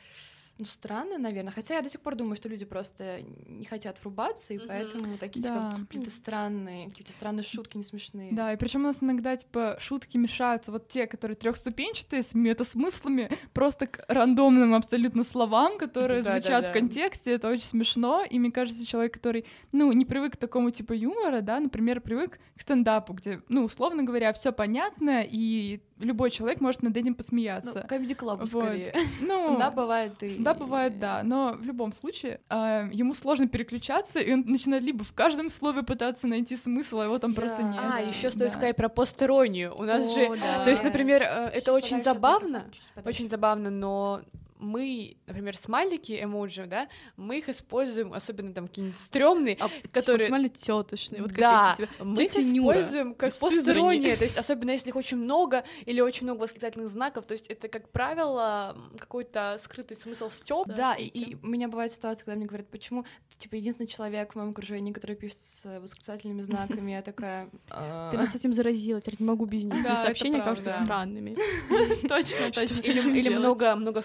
ну, 0.59 0.65
странно, 0.65 1.19
наверное. 1.19 1.53
Хотя 1.53 1.75
я 1.75 1.83
до 1.83 1.89
сих 1.89 2.01
пор 2.01 2.15
думаю, 2.15 2.37
что 2.37 2.49
люди 2.49 2.65
просто 2.65 3.21
не 3.47 3.65
хотят 3.65 3.99
врубаться, 4.03 4.55
и 4.55 4.59
Мгм. 4.59 4.67
поэтому 4.69 5.19
такие 5.19 5.43
Да. 5.43 5.69
типа 5.71 5.83
какие-то 5.87 6.11
странные, 6.11 6.89
какие-то 6.89 7.13
странные 7.13 7.43
шутки 7.43 7.77
не 7.77 7.83
смешные. 7.83 8.33
Да, 8.33 8.53
и 8.53 8.57
причем 8.57 8.81
у 8.81 8.85
нас 8.85 9.03
иногда, 9.03 9.37
типа, 9.37 9.77
шутки 9.81 10.17
мешаются, 10.17 10.71
вот 10.73 10.89
те, 10.89 11.07
которые 11.07 11.37
трехступенчатые, 11.37 12.23
с 12.23 12.35
метасмыслами, 12.35 13.31
просто 13.53 13.87
к 13.87 14.05
рандомным 14.09 14.75
абсолютно 14.75 15.25
словам, 15.25 15.79
которые 15.79 16.23
Да-да-да. 16.23 16.41
звучат 16.41 16.69
в 16.69 16.73
контексте, 16.73 17.33
это 17.33 17.49
очень 17.51 17.65
смешно, 17.65 18.25
и 18.29 18.39
мне 18.39 18.51
кажется, 18.53 18.85
человек, 18.87 19.15
который, 19.15 19.45
ну, 19.73 19.91
не 19.93 20.05
привык 20.05 20.35
к 20.35 20.37
такому 20.37 20.71
типу 20.71 20.93
юмора, 20.93 21.41
да, 21.41 21.59
например, 21.61 22.01
привык 22.01 22.39
к 22.57 22.61
стендапу, 22.61 23.13
где, 23.15 23.43
ну, 23.49 23.65
условно 23.65 24.03
говоря, 24.05 24.33
все 24.33 24.53
понятно, 24.53 25.23
и 25.27 25.81
любой 25.99 26.31
человек 26.31 26.61
может 26.61 26.83
над 26.83 26.97
этим 26.97 27.11
Ну, 27.11 27.15
посмеяться. 27.15 27.83
комеди 27.89 28.15
клаб 28.15 28.41
Вот. 28.41 28.49
скорее. 28.49 28.95
Ну, 29.21 29.37
Стендап 29.37 29.75
бывает 29.75 30.23
и... 30.23 30.29
Стендап 30.45 30.59
бывает, 30.59 30.99
да, 30.99 31.23
но 31.23 31.53
в 31.59 31.63
любом 31.63 31.93
случае 31.95 32.41
а, 32.49 32.87
ему 32.93 33.15
сложно 33.15 33.49
переключаться, 33.49 34.21
и 34.21 34.33
он 34.33 34.45
начинает 34.47 34.83
либо 34.83 35.05
в 35.05 35.13
каждом 35.13 35.49
слове 35.49 35.83
пытаться 35.83 36.27
найти 36.27 36.57
смысл, 36.57 37.01
а 37.01 37.05
его 37.05 37.19
там 37.19 37.35
просто 37.35 37.59
Да. 37.59 37.63
нет. 37.63 37.81
А, 37.83 37.91
да, 37.93 37.99
еще 37.99 38.31
стоит 38.31 38.51
да. 38.51 38.55
сказать 38.59 38.77
про 38.77 38.89
постеронию. 38.89 39.75
У 39.77 39.83
нас 39.85 40.13
же, 40.15 40.27
О, 40.27 40.37
да. 40.37 40.65
то 40.65 40.71
есть, 40.71 40.85
например, 40.85 41.23
э, 41.23 41.51
это 41.55 41.73
очень 41.73 42.01
забавно, 42.01 42.65
очень 43.05 43.29
забавно, 43.29 43.71
но 43.71 44.21
мы, 44.65 45.17
например, 45.27 45.57
смайлики, 45.57 46.19
эмоджи, 46.23 46.67
да, 46.67 46.89
мы 47.17 47.39
их 47.39 47.49
используем, 47.49 48.13
особенно 48.13 48.53
там 48.53 48.69
какие-нибудь 48.69 48.99
стрёмные, 48.99 49.57
А, 49.61 49.69
которые... 49.93 50.25
Максимально 50.25 50.49
тетушные. 50.49 51.23
Вот 51.23 51.31
как 51.31 51.39
да, 51.39 51.75
эти, 51.79 51.87
типа, 51.87 52.05
мы 52.05 52.25
их 52.25 52.37
используем 52.37 53.15
как 53.15 53.39
постерония, 53.39 54.17
то 54.17 54.25
есть 54.25 54.37
особенно 54.45 54.71
если 54.71 54.89
их 54.89 54.97
очень 54.97 55.19
много 55.19 55.65
или 55.87 56.01
очень 56.01 56.25
много 56.27 56.41
восклицательных 56.41 56.89
знаков, 56.89 57.27
то 57.27 57.33
есть 57.33 57.47
это, 57.49 57.69
как 57.69 57.91
правило, 57.91 58.77
какой-то 58.99 59.57
скрытый 59.61 59.97
смысл 59.97 60.31
стёб. 60.31 60.67
Да, 60.69 60.95
и, 60.95 61.07
и 61.07 61.37
у 61.43 61.47
меня 61.47 61.69
бывает 61.69 61.93
ситуация, 61.93 62.25
когда 62.25 62.37
мне 62.37 62.47
говорят, 62.47 62.69
почему 62.69 63.03
ты, 63.03 63.37
типа, 63.39 63.57
единственный 63.57 63.87
человек 63.87 64.33
в 64.33 64.37
моем 64.37 64.51
окружении, 64.51 64.93
который 64.93 65.17
пишет 65.17 65.39
с 65.43 65.81
восклицательными 65.81 66.43
знаками, 66.43 66.93
я 66.93 67.03
такая... 67.03 67.51
«А, 67.71 68.11
Ты 68.11 68.17
нас 68.17 68.35
этим 68.35 68.53
заразила, 68.53 69.01
теперь 69.01 69.17
не 69.19 69.27
могу 69.27 69.45
без 69.45 69.65
них. 69.65 69.83
Да, 69.83 69.97
сообщения 69.97 70.41
кажутся 70.41 70.71
странными. 70.71 71.37
Точно, 72.09 72.51
точно. 72.53 72.75
Или, 72.85 73.01
этим 73.01 73.15
или 73.15 73.23
делать? 73.23 73.39
много, 73.39 73.75
много 73.77 74.03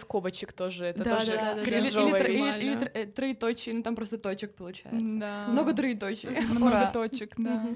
скобочек 0.50 0.54
тоже, 0.54 0.86
это 0.86 1.04
Да, 1.04 1.18
тоже 1.18 1.32
да, 1.34 1.56
да, 1.56 1.62
Или, 1.62 1.78
или 1.78 1.88
или- 1.88 2.74
или 2.74 2.92
э, 2.94 3.06
троеточие, 3.06 3.76
ну 3.76 3.82
там 3.84 3.96
просто 3.96 4.18
точек 4.18 4.56
получается. 4.56 5.16
Да. 5.18 5.48
Много 5.50 5.74
троеточий. 5.74 6.30
Много 6.50 6.90
точек, 6.94 7.34
да. 7.38 7.68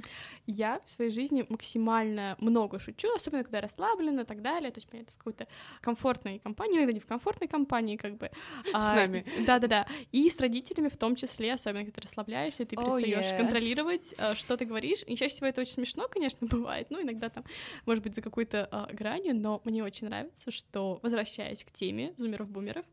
Я 0.46 0.80
в 0.86 0.90
своей 0.90 1.12
жизни 1.12 1.46
максимально 1.50 2.36
много 2.40 2.80
шучу, 2.80 3.08
особенно 3.16 3.44
когда 3.44 3.62
расслаблена 3.62 4.22
и 4.22 4.26
так 4.26 4.42
далее. 4.42 4.72
То 4.72 4.80
есть 4.80 4.90
понятно, 4.90 5.12
в 5.14 5.18
какой-то 5.18 5.48
комфортной 5.82 6.40
компании, 6.40 6.78
иногда 6.78 6.94
не 6.94 7.00
в 7.00 7.06
комфортной 7.06 7.48
компании, 7.48 7.98
как 7.98 8.18
бы. 8.18 8.30
С 8.66 8.74
нами. 8.74 9.26
Да-да-да. 9.46 9.88
И 10.12 10.30
с 10.30 10.40
родителями 10.40 10.90
в 10.90 10.98
том 10.98 11.16
числе, 11.16 11.54
особенно 11.54 11.84
когда 11.86 12.02
ты 12.02 12.08
расслабляешься, 12.08 12.66
ты 12.66 12.76
перестаешь 12.76 13.38
контролировать, 13.38 14.14
э, 14.18 14.36
что 14.36 14.58
ты 14.58 14.66
говоришь. 14.66 15.04
И 15.08 15.16
чаще 15.16 15.34
всего 15.36 15.48
это 15.48 15.62
очень 15.62 15.74
смешно, 15.74 16.08
конечно, 16.08 16.48
бывает. 16.48 16.88
Ну, 16.90 17.02
иногда 17.02 17.30
там, 17.30 17.44
может 17.86 18.04
быть, 18.04 18.16
за 18.16 18.22
какой-то 18.22 18.68
э, 18.72 18.96
гранью, 18.96 19.36
но 19.36 19.62
мне 19.66 19.84
очень 19.84 20.08
нравится, 20.08 20.52
что, 20.52 21.00
возвращаясь 21.04 21.64
к 21.64 21.72
теме 21.72 22.14
зумеров-бумеров, 22.54 22.86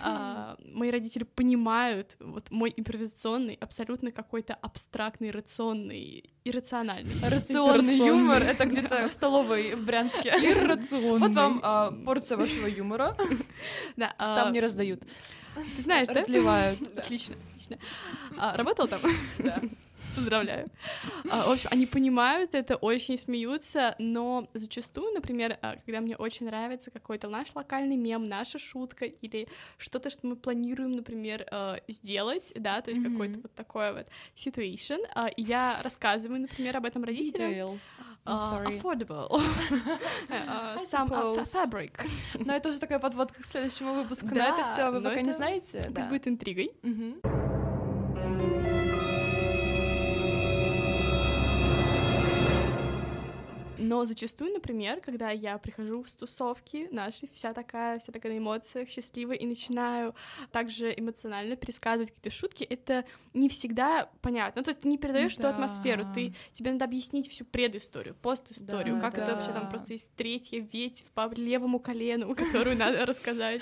а, 0.00 0.56
мои 0.64 0.90
родители 0.90 1.24
понимают 1.24 2.16
вот 2.20 2.50
мой 2.50 2.72
импровизационный, 2.76 3.58
абсолютно 3.60 4.10
какой-то 4.10 4.54
абстрактный, 4.54 5.30
рационный, 5.30 6.30
иррациональный. 6.44 7.14
Рационный 7.22 7.96
юмор— 7.98 8.42
это 8.44 8.64
где-то 8.64 9.08
в 9.08 9.12
столовой 9.12 9.74
в 9.74 9.84
Брянске. 9.84 10.30
Иррационный. 10.30 11.28
Вот 11.28 11.34
вам 11.34 11.60
а, 11.62 11.92
порция 12.04 12.38
вашего 12.38 12.66
юмора. 12.66 13.16
Да, 13.96 14.14
а, 14.18 14.36
Там 14.36 14.52
не 14.52 14.60
раздают. 14.60 15.02
ты 15.76 15.82
знаешь, 15.82 16.08
да? 16.08 16.14
Разливают. 16.14 16.80
Отлично, 16.96 17.36
отлично. 17.50 17.78
А, 18.38 18.56
работал 18.56 18.88
там? 18.88 19.00
Да. 19.38 19.60
Поздравляю. 20.16 20.70
А, 21.30 21.48
В 21.48 21.52
общем, 21.52 21.68
они 21.70 21.86
понимают 21.86 22.54
это, 22.54 22.76
очень 22.76 23.16
смеются, 23.16 23.94
но 23.98 24.48
зачастую, 24.54 25.12
например, 25.12 25.58
а, 25.62 25.76
когда 25.84 26.00
мне 26.00 26.16
очень 26.16 26.46
нравится 26.46 26.90
какой-то 26.90 27.28
наш 27.28 27.54
локальный 27.54 27.96
мем, 27.96 28.28
наша 28.28 28.58
шутка 28.58 29.06
или 29.06 29.48
что-то, 29.78 30.10
что 30.10 30.26
мы 30.26 30.36
планируем, 30.36 30.92
например, 30.92 31.46
э, 31.50 31.78
сделать, 31.88 32.52
да, 32.54 32.80
то 32.80 32.90
есть 32.90 33.02
какой-то 33.02 33.40
вот 33.40 33.54
такой 33.54 33.92
вот 33.92 34.06
situation, 34.36 34.98
а, 35.14 35.28
я 35.36 35.80
рассказываю, 35.82 36.40
например, 36.40 36.76
об 36.76 36.84
этом 36.84 37.04
родителям. 37.04 37.50
Details. 37.50 37.98
А, 38.24 38.64
affordable. 38.64 39.40
А, 40.30 40.76
I 40.78 40.84
Some 40.84 41.08
а, 41.12 41.42
fabric. 41.42 42.08
Но 42.34 42.54
это 42.54 42.68
уже 42.70 42.78
такая 42.78 42.98
подводка 42.98 43.42
к 43.42 43.46
следующему 43.46 43.94
выпуску. 43.94 44.26
Но 44.26 44.34
Да, 44.34 44.48
это 44.54 44.64
все 44.64 44.90
вы 44.90 45.00
но 45.00 45.10
пока 45.10 45.20
не 45.22 45.32
знаете. 45.32 45.82
Пусть 45.82 45.94
да. 45.94 46.08
будет 46.08 46.28
интригой. 46.28 46.72
Но 53.82 54.04
зачастую, 54.04 54.52
например, 54.52 55.00
когда 55.00 55.30
я 55.30 55.58
прихожу 55.58 56.02
в 56.02 56.10
тусовки 56.12 56.88
наши, 56.92 57.26
вся 57.32 57.52
такая, 57.52 57.98
вся 57.98 58.12
такая 58.12 58.32
на 58.32 58.38
эмоциях, 58.38 58.88
счастливая, 58.88 59.36
и 59.36 59.44
начинаю 59.44 60.14
также 60.52 60.94
эмоционально 60.96 61.56
пересказывать 61.56 62.10
какие-то 62.10 62.30
шутки, 62.30 62.62
это 62.62 63.04
не 63.34 63.48
всегда 63.48 64.08
понятно. 64.20 64.60
Ну, 64.60 64.64
то 64.64 64.70
есть 64.70 64.82
ты 64.82 64.88
не 64.88 64.98
передаешь 64.98 65.34
ту 65.34 65.42
Да. 65.42 65.50
атмосферу, 65.50 66.06
ты, 66.14 66.34
тебе 66.52 66.70
надо 66.72 66.84
объяснить 66.84 67.28
всю 67.28 67.44
предысторию, 67.44 68.14
постисторию, 68.14 68.96
Да, 68.96 69.00
как 69.00 69.18
это 69.18 69.26
да. 69.26 69.34
вообще 69.34 69.52
там 69.52 69.68
просто 69.68 69.92
есть 69.94 70.14
третья 70.14 70.60
ветвь 70.60 71.04
по 71.14 71.28
левому 71.34 71.80
колену, 71.80 72.34
которую 72.36 72.76
надо 72.76 73.04
рассказать. 73.04 73.60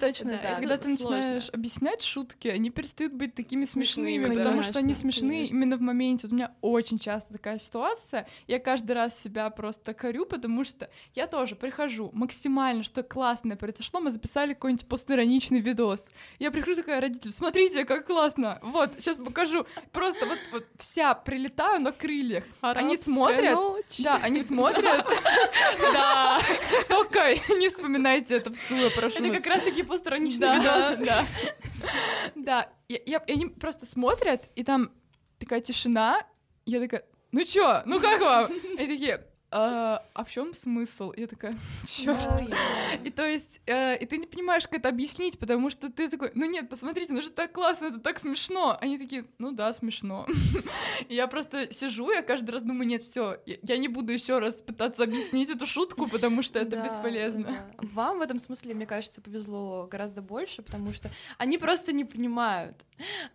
Точно 0.00 0.38
Да. 0.42 0.54
Когда 0.56 0.74
это 0.74 0.84
ты 0.84 0.90
начинаешь 0.90 1.50
объяснять 1.50 2.02
шутки, 2.02 2.48
они 2.48 2.70
перестают 2.70 3.12
быть 3.12 3.34
такими 3.34 3.66
смешными, 3.66 4.34
потому 4.34 4.62
что 4.62 4.78
они 4.78 4.94
смешные 4.94 5.44
именно 5.44 5.76
в 5.76 5.80
моменте. 5.82 6.26
Вот 6.26 6.32
у 6.32 6.36
меня 6.36 6.54
очень 6.62 6.98
часто 6.98 7.34
такая 7.34 7.58
ситуация. 7.58 8.26
Я 8.46 8.58
каждый 8.58 8.92
раз 8.92 9.20
себя 9.20 9.50
просто 9.60 9.92
корю, 9.92 10.24
потому 10.24 10.64
что 10.64 10.88
я 11.14 11.26
тоже 11.26 11.54
прихожу 11.54 12.08
максимально, 12.14 12.82
что 12.82 13.02
классное 13.02 13.58
произошло, 13.58 14.00
мы 14.00 14.10
записали 14.10 14.54
какой-нибудь 14.54 14.88
постироничный 14.88 15.60
видос. 15.60 16.08
Я 16.38 16.50
прихожу 16.50 16.76
такая, 16.76 16.98
родитель, 16.98 17.30
смотрите, 17.30 17.84
как 17.84 18.06
классно, 18.06 18.58
вот, 18.62 18.92
сейчас 18.98 19.18
покажу. 19.18 19.66
Просто 19.92 20.24
вот, 20.24 20.38
вот 20.52 20.66
вся 20.78 21.12
прилетаю 21.12 21.78
на 21.82 21.92
крыльях. 21.92 22.44
Они 22.62 22.94
Арабская 22.94 23.12
смотрят, 23.12 23.54
ночь. 23.54 23.98
Да, 24.02 24.18
они 24.22 24.40
смотрят. 24.50 25.06
Да, 25.92 26.40
только 26.88 27.34
не 27.58 27.68
вспоминайте 27.68 28.36
это 28.36 28.50
в 28.50 28.70
я 28.70 28.88
прошу 28.88 29.22
Это 29.22 29.36
как 29.36 29.46
раз-таки 29.46 29.82
постраничный 29.82 30.38
Да, 30.40 30.56
видос. 30.56 31.00
Да, 31.04 31.24
да. 32.34 32.68
Я- 32.88 33.00
я- 33.04 33.24
они 33.28 33.44
просто 33.44 33.84
смотрят, 33.84 34.48
и 34.56 34.64
там 34.64 34.90
такая 35.38 35.60
тишина. 35.60 36.22
Я 36.64 36.80
такая, 36.80 37.04
ну 37.30 37.44
чё, 37.44 37.82
ну 37.84 38.00
как 38.00 38.22
вам? 38.22 38.46
И 38.52 38.86
такие, 38.86 39.26
«А, 39.52 40.04
а 40.14 40.24
в 40.24 40.30
чем 40.30 40.54
смысл? 40.54 41.12
Я 41.16 41.26
такая, 41.26 41.52
черт. 41.86 42.18
И 43.04 43.10
то 43.10 43.26
есть, 43.26 43.60
э, 43.66 43.96
и 43.98 44.06
ты 44.06 44.16
не 44.18 44.26
понимаешь, 44.26 44.64
как 44.64 44.74
это 44.74 44.88
объяснить, 44.88 45.38
потому 45.38 45.70
что 45.70 45.90
ты 45.90 46.08
такой, 46.08 46.30
ну 46.34 46.46
нет, 46.48 46.68
посмотрите, 46.68 47.12
ну 47.12 47.20
же 47.20 47.30
так 47.30 47.52
классно, 47.52 47.86
это 47.86 47.98
так 47.98 48.18
смешно. 48.20 48.78
Они 48.80 48.96
такие, 48.98 49.26
ну 49.38 49.50
да, 49.50 49.72
смешно. 49.72 50.26
И 51.08 51.14
я 51.14 51.26
просто 51.26 51.72
сижу, 51.72 52.10
я 52.12 52.22
каждый 52.22 52.50
раз 52.50 52.62
думаю, 52.62 52.86
нет, 52.86 53.02
все, 53.02 53.38
я 53.44 53.76
не 53.78 53.88
буду 53.88 54.12
еще 54.12 54.38
раз 54.38 54.54
пытаться 54.54 55.02
объяснить 55.02 55.50
эту 55.50 55.66
шутку, 55.66 56.06
потому 56.08 56.42
что 56.42 56.58
это 56.60 56.76
Да, 56.76 56.84
бесполезно. 56.84 57.44
да. 57.44 57.88
Вам 57.88 58.18
в 58.18 58.22
этом 58.22 58.38
смысле, 58.38 58.74
мне 58.74 58.86
кажется, 58.86 59.20
повезло 59.20 59.88
гораздо 59.90 60.22
больше, 60.22 60.62
потому 60.62 60.92
что 60.92 61.10
они 61.38 61.58
просто 61.58 61.92
не 61.92 62.04
понимают. 62.04 62.76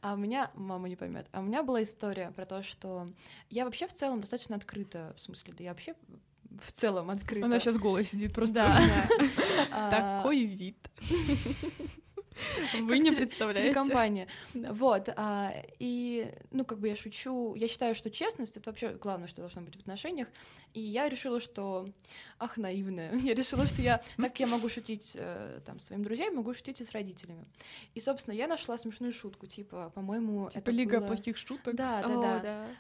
А 0.02 0.14
у 0.14 0.18
меня 0.18 0.52
мама 0.56 0.88
не 0.88 0.96
поймет. 0.96 1.28
А 1.32 1.40
у 1.40 1.44
меня 1.44 1.64
была 1.64 1.84
история 1.84 2.32
про 2.32 2.46
то, 2.46 2.64
что 2.64 3.08
я 3.50 3.66
вообще 3.66 3.88
в 3.88 3.94
целом 3.94 4.22
достаточно 4.22 4.56
открыта, 4.56 5.14
в 5.16 5.20
смысле, 5.20 5.54
да 5.58 5.64
я 5.64 5.72
вообще 5.72 5.96
в 6.62 6.72
целом 6.72 7.10
открыта. 7.10 7.46
Она 7.46 7.60
сейчас 7.60 7.78
голая 7.78 8.04
сидит 8.04 8.34
просто. 8.34 8.54
Да. 8.56 9.08
А, 9.72 9.90
Такой 10.22 10.44
вид. 10.46 10.78
Вы 12.82 13.00
не 13.00 13.12
представляете. 13.12 13.70
Телекомпания. 13.70 14.28
Да. 14.54 14.74
Вот. 14.74 15.10
а, 15.16 15.54
и, 15.80 16.34
ну, 16.52 16.66
как 16.66 16.80
бы 16.80 16.88
я 16.88 16.96
шучу. 16.96 17.56
Я 17.56 17.68
считаю, 17.68 17.96
что 17.96 18.10
честность— 18.12 18.58
это 18.58 18.70
вообще 18.70 18.94
главное, 18.94 19.28
что 19.28 19.42
должно 19.42 19.62
быть 19.62 19.76
в 19.76 19.80
отношениях. 19.80 20.28
И 20.74 20.82
я 20.82 21.10
решила, 21.10 21.40
что... 21.40 21.90
Ах, 22.38 22.58
наивная. 22.58 23.16
Я 23.18 23.34
решила, 23.34 23.66
что 23.66 23.82
я... 23.82 24.02
Так 24.18 24.40
я 24.40 24.48
могу 24.48 24.68
шутить 24.70 25.14
э, 25.16 25.62
там 25.66 25.80
с 25.80 25.86
своими 25.86 26.04
друзьями, 26.04 26.36
могу 26.36 26.54
шутить 26.54 26.82
и 26.82 26.84
с 26.84 26.92
родителями. 26.92 27.46
И, 27.94 28.00
собственно, 28.00 28.36
я 28.36 28.48
нашла 28.48 28.78
смешную 28.78 29.14
шутку. 29.14 29.48
Типа, 29.48 29.92
по-моему, 29.96 30.50
Типа 30.50 30.58
это 30.60 30.72
лига 30.72 31.00
плохих 31.08 31.38
шуток. 31.38 31.76
Да, 31.76 32.02
да, 32.04 32.40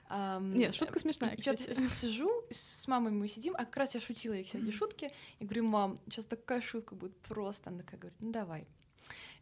да. 0.09 0.39
Нет, 0.39 0.75
шутка 0.75 0.99
смешная, 0.99 1.35
с- 1.37 1.99
сижу, 1.99 2.29
с 2.51 2.75
с 2.85 2.87
мамой 2.87 3.11
мы 3.11 3.27
сидим, 3.27 3.55
а 3.55 3.65
как 3.65 3.77
раз 3.77 3.95
я 3.95 4.01
шутила 4.01 4.33
их 4.33 4.47
всякие 4.47 4.71
шутки, 4.71 5.11
и 5.39 5.45
говорю, 5.45 5.63
мам, 5.63 5.99
сейчас 6.09 6.27
такая 6.27 6.61
шутка 6.61 6.95
будет 6.95 7.17
просто. 7.21 7.69
Она 7.69 7.79
такая 7.79 7.99
говорит, 7.99 8.19
ну 8.19 8.31
давай. 8.31 8.67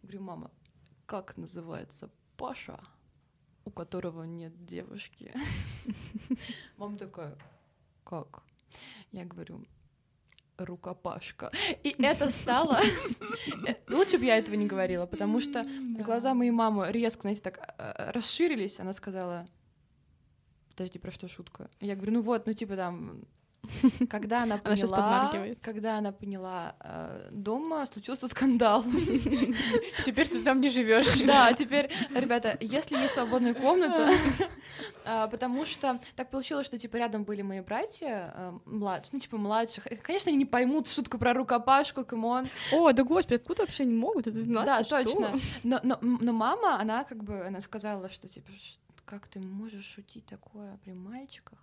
Я 0.01 0.07
говорю, 0.07 0.21
мама, 0.21 0.51
как 1.05 1.37
называется 1.37 2.09
Паша, 2.37 2.79
у 3.65 3.71
которого 3.71 4.23
нет 4.23 4.65
девушки? 4.65 5.33
Мама 6.77 6.97
такая, 6.97 7.37
как? 8.03 8.43
Я 9.11 9.25
говорю, 9.25 9.65
рукопашка. 10.57 11.51
И 11.83 11.95
это 11.99 12.29
стало... 12.29 12.79
э, 13.67 13.75
Лучше 13.87 14.17
бы 14.17 14.25
я 14.25 14.37
этого 14.37 14.55
не 14.55 14.65
говорила, 14.65 15.05
потому 15.05 15.41
что. 15.41 15.65
Глаза 15.97 16.33
моей 16.33 16.51
мамы 16.51 16.91
резко, 16.91 17.21
знаете, 17.21 17.41
так 17.41 17.75
э, 17.77 18.11
расширились. 18.11 18.79
Она 18.79 18.93
сказала, 18.93 19.47
подожди, 20.69 20.99
про 20.99 21.11
что 21.11 21.27
шутка? 21.27 21.69
Я 21.79 21.95
говорю, 21.95 22.13
ну 22.13 22.21
вот, 22.21 22.45
ну 22.45 22.53
типа 22.53 22.75
там, 22.75 23.23
когда 24.09 24.43
она 24.43 24.55
Она 24.55 24.75
поняла, 24.75 24.97
подмаргивает. 24.97 25.59
когда 25.61 25.97
она 25.97 26.11
поняла, 26.11 26.75
э, 26.81 27.29
дома 27.31 27.85
случился 27.85 28.27
скандал. 28.27 28.83
Теперь 30.05 30.27
ты 30.27 30.43
там 30.43 30.59
не 30.61 30.69
живешь. 30.77 31.21
Да, 31.21 31.53
теперь, 31.53 31.89
ребята, 32.11 32.57
если 32.59 32.97
есть 32.97 33.13
свободная 33.13 33.53
комната, 33.53 34.11
а, 35.05 35.27
потому 35.27 35.65
что 35.65 35.99
так 36.15 36.29
получилось, 36.29 36.65
что 36.65 36.77
типа 36.77 36.97
рядом 36.97 37.23
были 37.23 37.41
мои 37.41 37.61
братья 37.61 38.53
младшие, 38.65 39.11
ну 39.13 39.19
типа 39.19 39.37
младших. 39.37 39.87
Конечно, 40.03 40.29
они 40.29 40.37
не 40.37 40.45
поймут 40.45 40.87
шутку 40.87 41.17
про 41.17 41.33
рукопашку, 41.33 42.03
come 42.05 42.30
on. 42.30 42.49
О, 42.71 42.91
да 42.91 43.03
господи, 43.03 43.35
откуда 43.35 43.61
вообще 43.63 43.83
они 43.83 43.93
могут 43.95 44.27
это 44.27 44.43
знать? 44.43 44.65
Да, 44.65 44.83
точно. 44.83 45.35
Но, 45.63 45.79
но, 45.83 45.97
но 46.01 46.33
мама, 46.33 46.79
она 46.79 47.03
как 47.03 47.23
бы, 47.23 47.45
она 47.45 47.61
сказала, 47.61 48.09
что 48.09 48.27
типа, 48.27 48.51
«Ш- 48.51 48.79
как 49.05 49.27
ты 49.27 49.39
можешь 49.39 49.85
шутить 49.85 50.25
такое 50.25 50.77
при 50.83 50.91
мальчиках? 50.93 51.59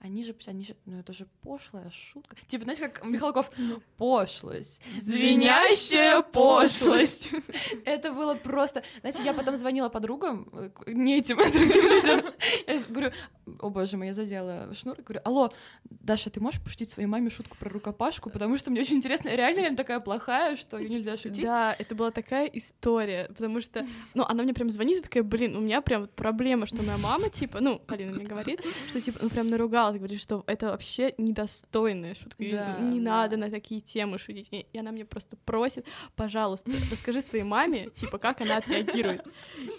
Они 0.00 0.22
же, 0.22 0.34
они 0.46 0.62
же, 0.62 0.76
ну 0.84 0.98
это 0.98 1.12
же 1.12 1.26
пошлая 1.42 1.90
шутка. 1.90 2.36
Типа, 2.46 2.64
знаете, 2.64 2.88
как 2.88 3.04
Михалков, 3.04 3.50
пошлость, 3.96 4.82
звенящая 5.00 6.22
пошлость. 6.22 7.32
Это 7.84 8.12
было 8.12 8.34
просто... 8.34 8.82
Знаете, 9.00 9.24
я 9.24 9.32
потом 9.32 9.56
звонила 9.56 9.88
подругам, 9.88 10.48
э, 10.52 10.70
не 10.86 11.18
этим, 11.18 11.40
а 11.40 11.50
другим 11.50 11.90
людям. 11.90 12.34
Я 12.66 12.78
говорю, 12.88 13.12
о 13.60 13.70
боже 13.70 13.96
мой, 13.96 14.08
я 14.08 14.14
задела 14.14 14.72
шнур. 14.74 14.96
Говорю, 15.02 15.20
алло, 15.24 15.52
Даша, 15.84 16.30
ты 16.30 16.40
можешь 16.40 16.62
пошутить 16.62 16.90
своей 16.90 17.08
маме 17.08 17.30
шутку 17.30 17.56
про 17.56 17.70
рукопашку? 17.70 18.30
Потому 18.30 18.56
что 18.58 18.70
мне 18.70 18.82
очень 18.82 18.96
интересно, 18.96 19.30
реально 19.30 19.60
ли 19.60 19.66
она 19.68 19.76
такая 19.76 20.00
плохая, 20.00 20.56
что 20.56 20.78
ее 20.78 20.88
нельзя 20.88 21.16
шутить? 21.16 21.44
Да, 21.44 21.74
это 21.76 21.94
была 21.94 22.10
такая 22.10 22.46
история, 22.46 23.26
потому 23.28 23.60
что, 23.60 23.86
ну, 24.14 24.24
она 24.24 24.42
мне 24.42 24.52
прям 24.52 24.70
звонит 24.70 24.98
и 24.98 25.02
такая, 25.02 25.22
блин, 25.22 25.56
у 25.56 25.60
меня 25.60 25.80
прям 25.80 26.02
вот 26.02 26.10
проблема, 26.12 26.66
что 26.66 26.82
моя 26.82 26.98
мама, 26.98 27.30
типа, 27.30 27.60
ну, 27.60 27.78
Полина 27.78 28.12
мне 28.12 28.26
говорит, 28.26 28.60
что, 28.90 29.00
типа, 29.00 29.20
ну, 29.22 29.30
прям 29.30 29.48
наругалась, 29.86 29.98
говорит, 29.98 30.20
что 30.20 30.44
это 30.46 30.66
вообще 30.66 31.14
недостойная 31.18 32.14
шутка, 32.14 32.36
Да, 32.38 32.78
не 32.78 33.00
да. 33.00 33.10
надо 33.10 33.36
на 33.36 33.50
такие 33.50 33.80
темы 33.80 34.18
шутить. 34.18 34.48
И, 34.50 34.66
и 34.72 34.78
она 34.78 34.92
мне 34.92 35.04
просто 35.04 35.36
просит, 35.44 35.86
пожалуйста, 36.14 36.70
расскажи 36.90 37.20
своей 37.20 37.44
маме, 37.44 37.90
типа, 37.90 38.18
как 38.18 38.40
она 38.40 38.58
отреагирует. 38.58 39.24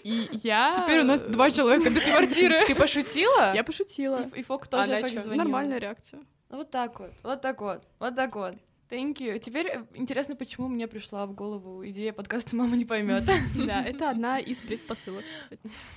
И 0.02 0.28
я... 0.32 0.72
Теперь 0.74 1.00
у 1.00 1.04
нас 1.04 1.20
два 1.20 1.50
человека 1.50 1.90
без 1.90 2.04
квартиры. 2.04 2.66
Ты 2.66 2.74
пошутила? 2.74 3.54
Я 3.54 3.64
пошутила. 3.64 4.28
И, 4.34 4.42
Фок 4.42 4.66
тоже. 4.66 5.00
Нормальная 5.26 5.78
реакция. 5.78 6.20
Вот 6.50 6.70
так 6.70 6.98
вот, 6.98 7.10
вот 7.22 7.42
так 7.42 7.60
вот, 7.60 7.82
вот 7.98 8.14
так 8.16 8.34
вот. 8.34 8.54
Thank 8.90 9.18
you. 9.18 9.38
Теперь 9.38 9.66
э, 9.66 9.84
интересно, 9.94 10.34
почему 10.34 10.68
мне 10.68 10.88
пришла 10.88 11.26
в 11.26 11.34
голову 11.34 11.86
идея 11.88 12.14
подкаста 12.14 12.56
«Мама 12.56 12.74
не 12.74 12.86
поймет». 12.86 13.28
Да, 13.66 13.84
это 13.84 14.08
одна 14.08 14.38
из 14.38 14.62
предпосылок. 14.62 15.24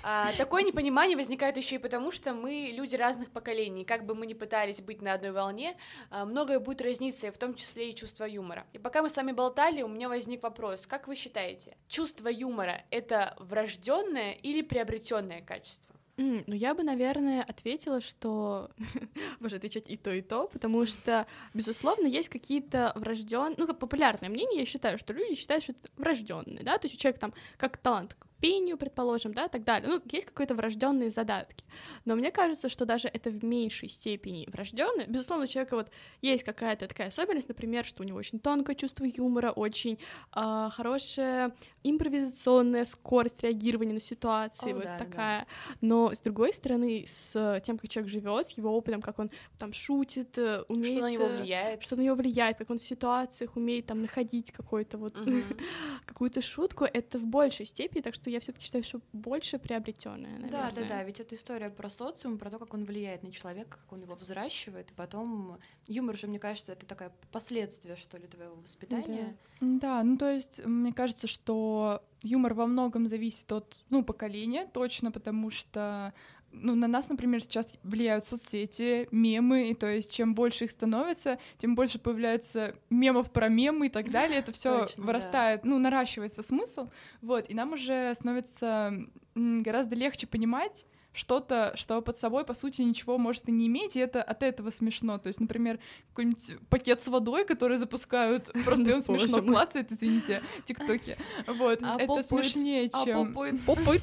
А, 0.04 0.34
такое 0.38 0.64
непонимание 0.64 1.16
возникает 1.16 1.56
еще 1.56 1.76
и 1.76 1.80
потому, 1.80 2.12
что 2.12 2.34
мы 2.34 2.72
люди 2.74 2.98
разных 2.98 3.32
поколений. 3.32 3.86
Как 3.86 4.06
бы 4.06 4.14
мы 4.14 4.26
ни 4.26 4.34
пытались 4.34 4.82
быть 4.82 5.02
на 5.02 5.14
одной 5.14 5.32
волне, 5.32 5.78
а, 6.10 6.26
многое 6.26 6.60
будет 6.60 6.82
разниться, 6.82 7.32
в 7.32 7.38
том 7.38 7.56
числе 7.56 7.92
и 7.92 7.96
чувство 7.96 8.26
юмора. 8.26 8.66
И 8.74 8.78
пока 8.78 9.02
мы 9.02 9.10
с 9.10 9.16
вами 9.16 9.32
болтали, 9.32 9.84
у 9.84 9.88
меня 9.88 10.10
возник 10.10 10.44
вопрос: 10.44 10.86
как 10.86 11.08
вы 11.08 11.16
считаете, 11.16 11.78
чувство 11.88 12.28
юмора 12.28 12.84
это 12.92 13.38
врожденное 13.40 14.34
или 14.34 14.62
приобретенное 14.62 15.42
качество? 15.42 15.96
М, 16.22 16.44
Ну, 16.48 16.54
я 16.56 16.74
бы, 16.74 16.84
наверное, 16.84 17.42
ответила, 17.44 18.00
что 18.02 18.70
можно 19.40 19.58
отвечать 19.58 19.90
и 19.90 19.98
то, 19.98 20.12
и 20.14 20.22
то, 20.22 20.48
потому 20.48 20.86
что, 20.86 21.26
безусловно, 21.54 22.06
есть 22.08 22.30
какие-то 22.30 22.92
врожденные, 22.96 23.56
ну, 23.58 23.68
как 23.68 23.80
популярное 23.80 24.30
мнение, 24.30 24.60
я 24.60 24.66
считаю, 24.66 24.98
что 24.98 25.14
люди 25.14 25.36
считают, 25.36 25.64
что 25.64 25.74
это 25.74 25.90
врожденные, 25.98 26.64
да, 26.64 26.78
то 26.78 26.86
есть 26.88 26.96
у 26.96 27.00
человека 27.02 27.20
там 27.22 27.34
как 27.58 27.78
талант 27.78 28.16
пению, 28.42 28.78
предположим, 28.78 29.34
да, 29.34 29.48
так 29.48 29.64
далее. 29.64 29.90
Ну, 29.90 30.02
есть 30.12 30.26
какие-то 30.26 30.56
врожденные 30.56 31.10
задатки. 31.10 31.64
Но 32.06 32.16
мне 32.16 32.32
кажется, 32.32 32.70
что 32.70 32.86
даже 32.86 33.08
это 33.08 33.30
в 33.30 33.44
меньшей 33.44 33.90
степени 33.90 34.48
врожденное. 34.52 35.06
Безусловно, 35.08 35.46
у 35.46 35.48
человека 35.48 35.76
вот 35.76 35.92
есть 36.22 36.44
какая-то 36.44 36.88
такая 36.88 37.08
особенность, 37.08 37.48
например, 37.48 37.86
что 37.86 38.04
у 38.04 38.06
него 38.06 38.18
очень 38.18 38.40
тонкое 38.40 38.76
чувство 38.76 39.06
юмора, 39.06 39.52
очень 39.52 40.00
э, 40.36 40.70
хорошая 40.72 41.54
импровизационная 41.84 42.86
скорость 42.86 43.44
реагирования 43.44 43.94
на 43.94 44.00
ситуации, 44.00 44.72
О, 44.72 44.76
вот 44.76 44.84
да, 44.84 44.98
такая. 44.98 45.48
Но 45.82 46.14
с 46.14 46.20
другой 46.20 46.54
стороны, 46.54 47.06
с 47.08 47.62
тем, 47.66 47.78
как 47.78 47.90
человек 47.90 48.12
живет, 48.12 48.48
с 48.48 48.52
его 48.52 48.76
опытом, 48.76 49.02
как 49.02 49.20
он 49.20 49.30
там 49.58 49.74
шутит, 49.74 50.38
э, 50.38 50.64
умеет... 50.68 50.98
Что 50.98 51.02
на 51.02 51.12
него 51.12 51.26
э, 51.26 51.38
влияет. 51.38 51.84
Что 51.84 51.96
на 51.96 52.02
него 52.02 52.16
влияет, 52.16 52.58
как 52.58 52.70
он 52.70 52.80
в 52.80 52.84
ситуациях 52.84 53.56
умеет 53.56 53.86
там 53.86 54.02
находить 54.02 54.52
какой-то 54.52 54.98
вот 54.98 55.18
Мгм. 55.26 55.44
какую-то 56.06 56.42
шутку, 56.42 56.86
это 56.86 57.20
в 57.20 57.26
большей 57.26 57.66
степени, 57.66 58.02
так 58.02 58.16
что 58.16 58.31
я 58.32 58.40
все-таки 58.40 58.66
считаю, 58.66 58.84
что 58.84 59.02
больше 59.14 59.60
приобретенное, 59.60 60.32
наверное. 60.32 60.52
Да, 60.52 60.72
да, 60.72 60.88
да, 60.88 61.04
ведь 61.04 61.20
это 61.20 61.36
история 61.36 61.70
про 61.70 61.90
социум, 61.90 62.38
про 62.38 62.50
то, 62.50 62.58
как 62.60 62.74
он 62.74 62.86
влияет 62.86 63.24
на 63.24 63.32
человека, 63.32 63.78
как 63.78 63.94
он 63.94 64.02
его 64.02 64.16
взращивает, 64.16 64.92
и 64.92 64.94
потом 64.94 65.60
юмор 65.88 66.18
же, 66.18 66.28
мне 66.28 66.40
кажется, 66.40 66.74
это 66.74 66.86
такое 66.86 67.12
последствие, 67.32 67.96
что 67.96 68.18
ли, 68.18 68.28
твоего 68.28 68.56
воспитания. 68.56 69.38
Да, 69.60 70.04
ну 70.04 70.18
то 70.18 70.32
есть 70.32 70.66
мне 70.66 70.94
кажется, 70.94 71.28
что 71.28 72.04
юмор 72.24 72.54
во 72.54 72.66
многом 72.66 73.08
зависит 73.08 73.52
от, 73.52 73.80
ну, 73.90 74.04
поколения, 74.04 74.68
точно, 74.72 75.12
потому 75.12 75.52
что 75.52 76.14
ну, 76.54 76.76
на 76.76 76.88
нас, 76.88 77.10
например, 77.10 77.42
сейчас 77.42 77.74
влияют 77.84 78.26
соцсети, 78.26 79.08
мемы, 79.12 79.70
и 79.70 79.74
то 79.74 79.88
есть 79.88 80.14
чем 80.14 80.36
больше 80.36 80.66
их 80.66 80.72
становится, 80.72 81.40
тем 81.58 81.76
больше 81.76 82.00
появляется 82.00 82.76
мемов 82.90 83.32
про 83.32 83.48
мемы 83.48 83.88
и 83.88 83.90
так 83.90 84.12
далее. 84.12 84.40
Это 84.40 84.52
все 84.52 84.82
Точно, 84.82 85.04
да. 85.04 85.08
вырастает, 85.08 85.66
ну, 85.66 85.80
наращивается 85.80 86.44
смысл, 86.44 86.90
вот, 87.22 87.50
и 87.50 87.54
нам 87.54 87.74
уже 87.74 88.14
становится 88.16 88.94
гораздо 89.36 89.96
легче 89.96 90.28
понимать, 90.28 90.86
что-то, 91.14 91.74
что 91.76 92.02
под 92.02 92.18
собой, 92.18 92.46
по 92.46 92.54
сути, 92.54 92.82
ничего 92.82 93.18
может 93.18 93.48
и 93.50 93.52
не 93.52 93.68
иметь, 93.68 93.96
и 93.96 94.00
это 94.00 94.24
от 94.24 94.44
этого 94.44 94.70
смешно. 94.70 95.18
То 95.18 95.28
есть, 95.28 95.40
например, 95.40 95.80
какой-нибудь 96.10 96.58
пакет 96.70 97.04
с 97.04 97.08
водой, 97.08 97.46
который 97.46 97.78
запускают, 97.78 98.50
просто 98.66 98.96
он 98.96 99.04
смешно 99.04 99.42
клацает, 99.42 99.92
извините, 99.92 100.42
тиктоки. 100.66 101.18
Вот, 101.48 101.80
А 101.82 101.98
это 102.00 102.24
смешнее, 102.24 102.90
А 102.94 103.06
чем... 103.06 103.34
попыт? 103.34 103.62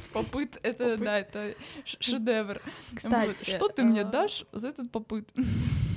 Попыт, 0.12 0.59
это, 0.62 0.97
да, 0.97 1.19
это 1.19 1.55
шедевр. 1.85 2.61
Кстати, 2.95 3.50
Что 3.50 3.69
ты 3.69 3.83
мне 3.83 4.03
а, 4.03 4.05
дашь 4.05 4.45
за 4.53 4.69
этот 4.69 4.91
попыт? 4.91 5.29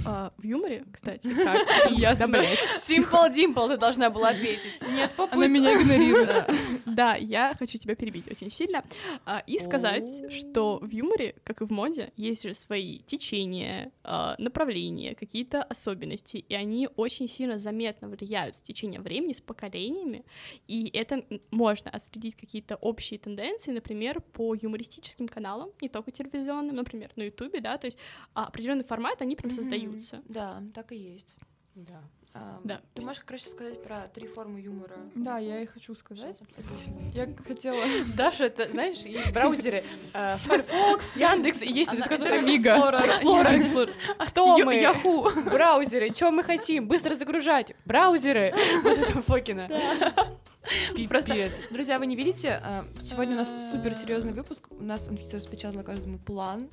А, 0.05 0.33
в 0.37 0.43
юморе, 0.43 0.83
кстати, 0.91 1.27
как 1.43 1.91
Ясно. 1.91 2.27
Да, 2.27 2.39
блядь. 2.39 2.59
Симпл 2.77 3.27
Димпл 3.33 3.67
ты 3.67 3.77
должна 3.77 4.09
была 4.09 4.29
ответить. 4.29 4.81
Нет, 4.89 5.13
попыт. 5.15 5.33
Она 5.33 5.47
меня 5.47 5.73
игнорирует. 5.73 6.49
Да, 6.85 7.15
я 7.15 7.53
хочу 7.57 7.77
тебя 7.77 7.95
перебить 7.95 8.29
очень 8.29 8.49
сильно 8.49 8.83
а, 9.25 9.43
и 9.45 9.59
сказать, 9.59 10.09
что 10.31 10.79
в 10.79 10.89
юморе, 10.89 11.35
как 11.43 11.61
и 11.61 11.65
в 11.65 11.71
моде, 11.71 12.11
есть 12.17 12.43
же 12.43 12.53
свои 12.53 12.99
течения, 12.99 13.91
а, 14.03 14.35
направления, 14.37 15.15
какие-то 15.15 15.63
особенности, 15.63 16.37
и 16.37 16.53
они 16.53 16.89
очень 16.95 17.29
сильно 17.29 17.59
заметно 17.59 18.09
влияют 18.09 18.57
с 18.57 18.61
течением 18.61 19.03
времени, 19.03 19.33
с 19.33 19.41
поколениями, 19.41 20.25
и 20.67 20.89
это 20.93 21.23
можно 21.51 21.91
отследить 21.91 22.35
какие-то 22.35 22.75
общие 22.75 23.19
тенденции, 23.19 23.71
например, 23.71 24.21
по 24.21 24.55
юмористическим 24.55 25.27
каналам, 25.27 25.69
не 25.81 25.89
только 25.89 26.11
телевизионным, 26.11 26.75
например, 26.75 27.11
на 27.15 27.23
Ютубе, 27.23 27.61
да, 27.61 27.77
то 27.77 27.87
есть 27.87 27.97
а, 28.33 28.45
определенный 28.47 28.83
формат, 28.83 29.21
они 29.21 29.35
прям 29.35 29.51
Мгм. 29.51 29.55
Создаются. 29.99 30.21
Да, 30.27 30.63
так 30.73 30.91
и 30.91 30.95
есть. 30.95 31.37
Да. 31.75 32.01
А, 32.33 32.59
Да. 32.63 32.81
Ты 32.93 33.01
можешь, 33.01 33.21
короче, 33.25 33.49
сказать 33.49 33.83
про 33.83 34.07
три 34.07 34.27
формы 34.27 34.61
юмора? 34.61 34.95
Да, 35.15 35.37
я 35.37 35.61
и 35.61 35.65
хочу 35.65 35.95
сказать. 35.95 36.37
Я 37.13 37.27
хотела... 37.45 37.83
Даша, 38.15 38.45
это, 38.45 38.69
знаешь, 38.71 38.97
есть 38.99 39.27
в 39.27 39.33
браузере 39.33 39.83
э, 40.13 40.37
Firefox, 40.37 41.15
Яндекс, 41.17 41.61
и 41.61 41.71
есть 41.71 41.91
который 42.03 42.37
это 42.37 42.47
Мига. 42.47 42.75
Explorer. 42.77 43.93
А 44.17 44.25
Кто 44.27 44.57
мы? 44.59 44.75
Яху. 44.75 45.29
Браузеры, 45.43 46.09
что 46.13 46.31
мы 46.31 46.43
хотим? 46.43 46.87
Быстро 46.87 47.15
загружать. 47.15 47.73
Браузеры. 47.85 48.53
Вот 48.83 48.97
это 48.97 49.21
Фокина. 49.21 49.69
Просто, 51.09 51.49
друзья, 51.71 51.99
вы 51.99 52.05
не 52.07 52.15
видите, 52.15 52.59
а, 52.63 52.85
сегодня 53.01 53.33
у 53.33 53.37
нас 53.37 53.71
супер 53.71 53.93
серьезный 53.95 54.33
выпуск. 54.33 54.67
У 54.71 54.83
нас 54.83 55.07
Анфиса 55.07 55.37
распечатала 55.37 55.83
каждому 55.83 56.19
план 56.19 56.69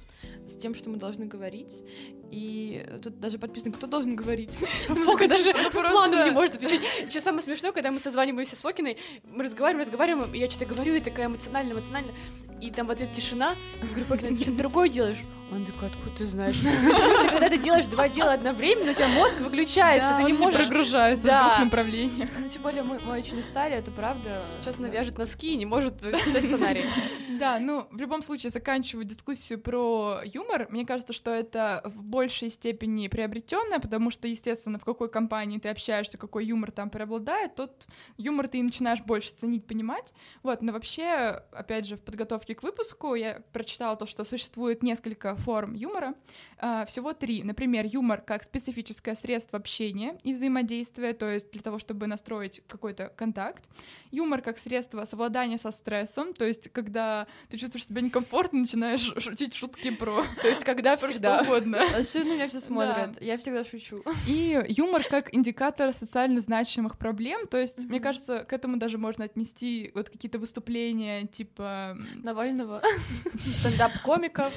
с 0.47 0.54
тем, 0.54 0.75
что 0.75 0.90
мы 0.90 0.99
должны 0.99 1.26
говорить. 1.26 1.85
И 2.30 2.87
тут 3.02 3.18
даже 3.21 3.38
подписано, 3.38 3.73
кто 3.73 3.87
должен 3.87 4.14
говорить. 4.14 4.64
Фока 4.88 5.28
даже 5.28 5.54
с 5.54 5.73
планом 5.73 6.25
не 6.25 6.30
может 6.30 6.57
отвечать. 6.57 6.80
Еще 7.07 7.21
самое 7.21 7.42
смешное, 7.42 7.73
когда 7.73 7.90
мы 7.90 7.99
созваниваемся 8.00 8.57
с 8.57 8.61
Фокиной, 8.61 8.99
мы 9.25 9.45
разговариваем, 9.45 9.83
разговариваем, 9.87 10.35
и 10.35 10.38
я 10.38 10.51
что-то 10.51 10.66
говорю, 10.66 10.94
и 10.94 11.01
такая 11.01 11.27
эмоционально, 11.27 11.72
эмоционально, 11.72 12.12
и 12.61 12.70
там 12.70 12.87
в 12.87 12.90
ответ 12.90 13.12
тишина. 13.12 13.55
Я 13.81 13.88
говорю, 13.88 14.05
Фокина, 14.05 14.37
ты 14.37 14.42
что-то 14.42 14.59
другое 14.59 14.88
делаешь? 14.88 15.24
Он 15.50 15.64
такой, 15.64 15.88
откуда 15.88 16.11
ты 16.11 16.26
знаешь? 16.26 16.61
Потому 16.61 17.14
что 17.16 17.28
когда 17.30 17.48
ты 17.48 17.56
делаешь 17.56 17.87
два 17.87 18.08
дела 18.08 18.34
одновременно, 18.34 18.90
у 18.90 18.94
тебя 18.94 19.08
мозг 19.08 19.40
выключается, 19.40 20.16
ты 20.16 20.24
не 20.24 20.32
можешь... 20.34 20.61
прогружается 20.61 21.26
в 21.26 21.30
двух 21.30 21.58
направлениях. 21.64 22.28
Ну, 22.38 22.48
тем 22.48 22.62
более, 22.62 22.82
мы, 22.82 22.98
очень 22.98 23.38
устали, 23.38 23.74
это 23.74 23.90
правда. 23.90 24.44
Сейчас 24.50 24.78
навяжет 24.78 25.16
носки 25.16 25.54
и 25.54 25.56
не 25.56 25.64
может 25.64 26.04
э, 26.04 26.12
читать 26.24 26.44
сценарий. 26.44 26.84
Да, 27.38 27.61
ну, 27.61 27.87
в 27.92 27.96
любом 27.98 28.24
случае, 28.24 28.50
заканчиваю 28.50 29.04
дискуссию 29.04 29.61
про 29.61 30.22
юмор. 30.24 30.66
Мне 30.70 30.84
кажется, 30.84 31.12
что 31.12 31.30
это 31.30 31.82
в 31.84 32.02
большей 32.02 32.50
степени 32.50 33.06
приобретенное, 33.06 33.78
потому 33.78 34.11
что, 34.11 34.26
естественно, 34.26 34.80
в 34.80 34.84
какой 34.84 35.08
компании 35.08 35.61
ты 35.61 35.68
общаешься, 35.68 36.18
какой 36.18 36.46
юмор 36.46 36.72
там 36.72 36.90
преобладает, 36.90 37.54
тот 37.54 37.87
юмор 38.16 38.48
ты 38.48 38.58
и 38.58 38.62
начинаешь 38.62 39.02
больше 39.02 39.30
ценить, 39.34 39.66
понимать. 39.66 40.12
Вот, 40.42 40.62
но 40.62 40.72
вообще, 40.72 41.44
опять 41.52 41.87
же, 41.87 41.96
в 41.96 42.02
подготовке 42.02 42.56
к 42.56 42.64
выпуску 42.64 43.14
я 43.14 43.40
прочитала 43.52 43.94
то, 43.94 44.06
что 44.06 44.24
существует 44.24 44.82
несколько 44.82 45.38
форм 45.38 45.74
юмора. 45.74 46.14
А, 46.61 46.85
Всего 46.85 47.12
три. 47.12 47.42
Например, 47.42 47.87
юмор 47.87 48.20
как 48.20 48.42
специфическое 48.42 49.14
средство 49.14 49.59
общения 49.59 50.18
и 50.24 50.35
взаимодействия, 50.35 51.12
то 51.12 51.29
есть 51.31 51.51
для 51.53 51.62
того, 51.62 51.79
чтобы 51.79 52.07
настроить 52.07 52.62
какой-то 52.66 53.12
контакт. 53.16 53.62
Юмор 54.11 54.40
как 54.42 54.59
средство 54.59 55.05
совладания 55.05 55.59
со 55.59 55.70
стрессом, 55.70 56.33
то 56.33 56.44
есть 56.44 56.70
когда 56.72 57.27
ты 57.48 57.59
чувствуешь 57.59 57.87
себя 57.87 58.01
некомфортно, 58.01 58.61
начинаешь 58.61 59.12
шутить 59.18 59.55
шутки 59.55 59.90
про, 59.90 60.24
То 60.42 60.48
есть 60.48 60.64
когда 60.64 60.96
всегда. 60.96 61.42
угодно. 61.42 61.79
А 61.94 62.03
что 62.03 62.20
на 62.24 62.35
меня 62.35 62.48
все 62.48 62.61
смотрят? 62.61 63.20
Я 63.20 63.37
всегда 63.38 63.64
шучу. 63.64 64.03
И 64.27 64.61
юмор 64.68 65.05
как 65.05 65.35
индикатор 65.35 65.92
социально 65.92 66.40
значимых 66.40 66.98
проблем, 66.98 67.46
то 67.46 67.57
есть, 67.59 67.85
мне 67.85 68.01
кажется, 68.01 68.44
к 68.44 68.53
этому 68.53 68.77
даже 68.79 68.98
можно 68.98 69.24
отнести 69.24 69.90
вот 69.94 70.11
какие-то 70.11 70.38
выступления, 70.38 71.27
типа... 71.27 71.96
Навального. 72.22 72.83
Стендап-комиков. 73.61 74.53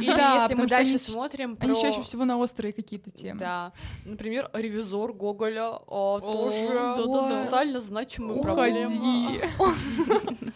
Или 0.00 0.10
Да, 0.18 0.42
если 0.42 0.54
мы 0.54 0.66
дальше 0.66 0.90
они- 0.90 0.98
смотрим 0.98 1.56
Они 1.60 1.72
про- 1.72 1.80
чаще 1.80 2.02
всего 2.02 2.24
на 2.24 2.36
острые 2.38 2.72
какие-то 2.72 3.10
темы. 3.10 3.38
Да. 3.40 3.72
Например, 4.04 4.50
ревизор 4.52 5.12
Гоголя 5.12 5.68
а, 5.76 5.80
О, 5.86 6.20
тоже 6.20 6.68
да-да-да. 6.68 7.44
социально 7.44 7.80
значимая 7.80 8.36
Уходи. 8.38 8.44
проблема. 8.54 9.32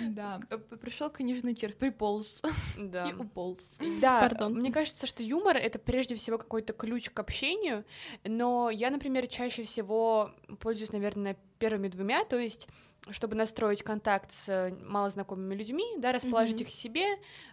Да. 0.00 0.40
Пришел 0.80 1.10
книжный 1.10 1.54
червь, 1.54 1.76
приполз 1.76 2.40
Да. 2.78 3.08
и 3.08 3.14
уполз. 3.14 3.78
Да, 4.00 4.20
Пардон. 4.20 4.54
мне 4.54 4.72
кажется, 4.72 5.06
что 5.06 5.22
юмор 5.22 5.56
это 5.56 5.78
прежде 5.78 6.14
всего 6.14 6.38
какой-то 6.38 6.72
ключ 6.72 7.10
к 7.10 7.18
общению, 7.18 7.84
но 8.24 8.70
я, 8.70 8.90
например, 8.90 9.26
чаще 9.26 9.64
всего 9.64 10.30
пользуюсь, 10.60 10.92
наверное, 10.92 11.36
первыми 11.58 11.88
двумя, 11.88 12.24
то 12.24 12.38
есть 12.38 12.68
чтобы 13.10 13.36
настроить 13.36 13.82
контакт 13.82 14.32
с 14.32 14.48
э, 14.48 14.74
малознакомыми 14.84 15.54
людьми, 15.54 15.84
да, 15.98 16.12
расположить 16.12 16.56
Мгм. 16.56 16.62
их 16.64 16.68
к 16.68 16.72
себе, 16.72 17.06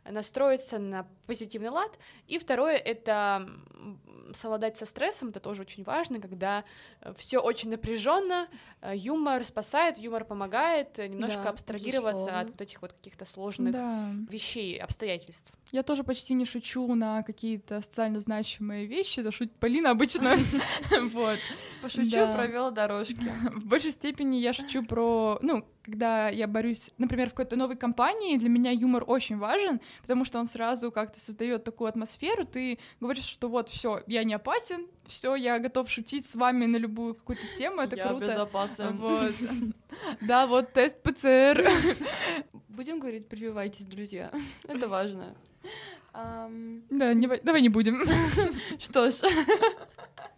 настроиться 0.09 0.79
на 0.79 1.07
позитивный 1.27 1.69
лад. 1.69 1.97
И 2.27 2.37
второе— 2.37 2.75
это 2.85 3.47
совладать 4.33 4.77
со 4.77 4.85
стрессом, 4.85 5.29
это 5.29 5.39
тоже 5.39 5.61
очень 5.61 5.83
важно, 5.83 6.19
когда 6.19 6.63
все 7.15 7.39
очень 7.39 7.69
напряженно, 7.69 8.47
юмор 8.93 9.43
спасает, 9.45 9.97
юмор 9.97 10.25
помогает 10.25 10.99
э, 10.99 11.07
немножко 11.07 11.43
Да, 11.43 11.49
абстрагироваться 11.51 12.19
безусловно. 12.25 12.39
от 12.41 12.49
вот 12.49 12.61
этих 12.61 12.81
вот 12.81 12.93
каких-то 12.93 13.25
сложных 13.25 13.71
Да. 13.73 14.09
вещей, 14.29 14.77
обстоятельств. 14.77 15.51
Я 15.71 15.83
тоже 15.83 16.03
почти 16.03 16.33
не 16.33 16.45
шучу 16.45 16.93
на 16.95 17.23
какие-то 17.23 17.81
социально 17.81 18.19
значимые 18.19 18.85
вещи. 18.85 19.19
Это 19.21 19.31
шутит 19.31 19.55
Полина 19.57 19.91
обычно. 19.91 20.35
Вот. 21.13 21.39
Пошучу, 21.81 22.09
Да. 22.11 22.33
провел 22.33 22.71
дорожки. 22.71 23.15
В 23.55 23.65
большей 23.65 23.91
степени 23.91 24.37
я 24.37 24.53
шучу 24.53 24.83
про, 24.83 25.37
ну, 25.45 25.65
когда 25.83 26.29
я 26.29 26.47
борюсь, 26.47 26.91
например, 26.97 27.29
в 27.29 27.33
какой-то 27.33 27.55
новой 27.55 27.75
компании, 27.77 28.37
для 28.37 28.49
меня 28.49 28.71
юмор 28.71 29.03
очень 29.07 29.37
важен, 29.37 29.79
потому 30.01 30.25
что 30.25 30.39
он 30.39 30.47
сразу 30.47 30.91
как-то 30.91 31.19
создает 31.19 31.63
такую 31.63 31.87
атмосферу. 31.87 32.45
Ты 32.45 32.79
говоришь, 32.99 33.25
что 33.25 33.47
вот 33.47 33.69
все, 33.69 34.01
я 34.07 34.23
не 34.23 34.33
опасен, 34.33 34.87
все, 35.05 35.35
я 35.35 35.59
готов 35.59 35.89
шутить 35.89 36.25
с 36.25 36.35
вами 36.35 36.65
на 36.65 36.77
любую 36.77 37.13
какую-то 37.15 37.45
тему, 37.55 37.81
это 37.81 37.95
Я 37.95 38.07
круто. 38.07 38.25
безопасен. 38.25 38.97
Вот. 38.97 39.33
Да, 40.21 40.45
вот 40.45 40.73
тест 40.73 41.01
ПЦР. 41.03 41.63
Будем 42.67 42.99
говорить, 42.99 43.29
прививайтесь, 43.29 43.85
друзья. 43.85 44.29
Это 44.67 44.89
важно. 44.89 45.35
Да, 46.13 47.13
давай 47.43 47.61
не 47.61 47.69
будем. 47.69 48.03
Что 48.79 49.09
ж, 49.09 49.21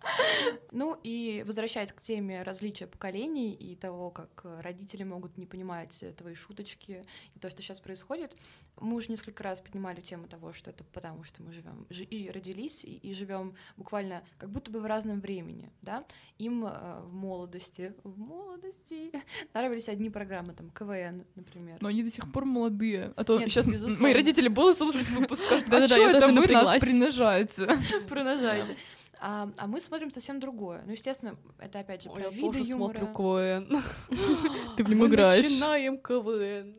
Ну 0.71 0.97
и 1.03 1.43
возвращаясь 1.45 1.91
к 1.91 2.01
теме 2.01 2.43
различия 2.43 2.87
поколений 2.87 3.53
и 3.53 3.75
того, 3.75 4.11
как 4.11 4.41
э, 4.43 4.61
родители 4.61 5.03
могут 5.03 5.37
не 5.37 5.45
понимать 5.45 6.03
э, 6.03 6.11
твои 6.13 6.35
шуточки 6.35 7.03
и 7.35 7.39
то, 7.39 7.49
что 7.49 7.61
сейчас 7.61 7.79
происходит, 7.79 8.35
мы 8.79 8.95
уже 8.95 9.09
несколько 9.09 9.43
раз 9.43 9.59
поднимали 9.59 10.01
тему 10.01 10.27
того, 10.27 10.53
что 10.53 10.69
это 10.69 10.83
потому, 10.83 11.23
что 11.23 11.41
мы 11.41 11.51
живем 11.51 11.87
и 11.89 12.29
родились 12.29 12.85
и, 12.85 12.97
и 12.97 13.13
живем 13.13 13.55
буквально 13.75 14.23
как 14.37 14.51
будто 14.51 14.71
бы 14.71 14.79
в 14.79 14.85
разном 14.85 15.19
времени, 15.19 15.71
да. 15.81 16.05
Им 16.37 16.65
э, 16.65 17.01
в 17.01 17.13
молодости, 17.13 17.93
в 18.03 18.17
молодости 18.19 19.11
нравились 19.53 19.89
одни 19.89 20.09
программы, 20.09 20.53
там 20.53 20.69
КВН, 20.69 21.25
например. 21.35 21.77
Но 21.81 21.89
они 21.89 22.03
до 22.03 22.11
сих 22.11 22.31
пор 22.31 22.45
молодые. 22.45 23.13
А 23.15 23.23
то 23.23 23.39
Нет, 23.39 23.49
сейчас 23.49 23.65
безусловно. 23.65 24.03
мои 24.03 24.13
родители 24.13 24.47
будут 24.47 24.77
слушать 24.77 25.07
выпуск, 25.09 25.43
Да-да-да, 25.67 25.85
а 25.85 25.97
чё 25.97 25.97
я 25.97 26.11
это 26.11 26.27
вы 26.27 26.33
нас 26.33 26.41
напряглась». 26.41 26.81
принижаете? 26.81 28.77
А, 29.19 29.49
а 29.57 29.67
мы 29.67 29.79
смотрим 29.79 30.11
совсем 30.11 30.39
другое. 30.39 30.83
Ну, 30.85 30.91
естественно, 30.91 31.35
это 31.59 31.79
опять 31.79 32.03
же 32.03 32.09
Ой, 32.09 32.15
про 32.15 32.23
я 32.23 32.29
виды 32.29 32.57
тоже 32.59 32.69
юмора. 32.69 32.95
смотрю 32.97 33.13
КВН. 33.15 33.81
Ты 34.77 34.83
в 34.83 34.89
Мы 34.89 34.95
нем 34.95 35.07
играешь. 35.07 35.43
начинаем 35.45 35.97
КВН. 35.97 36.75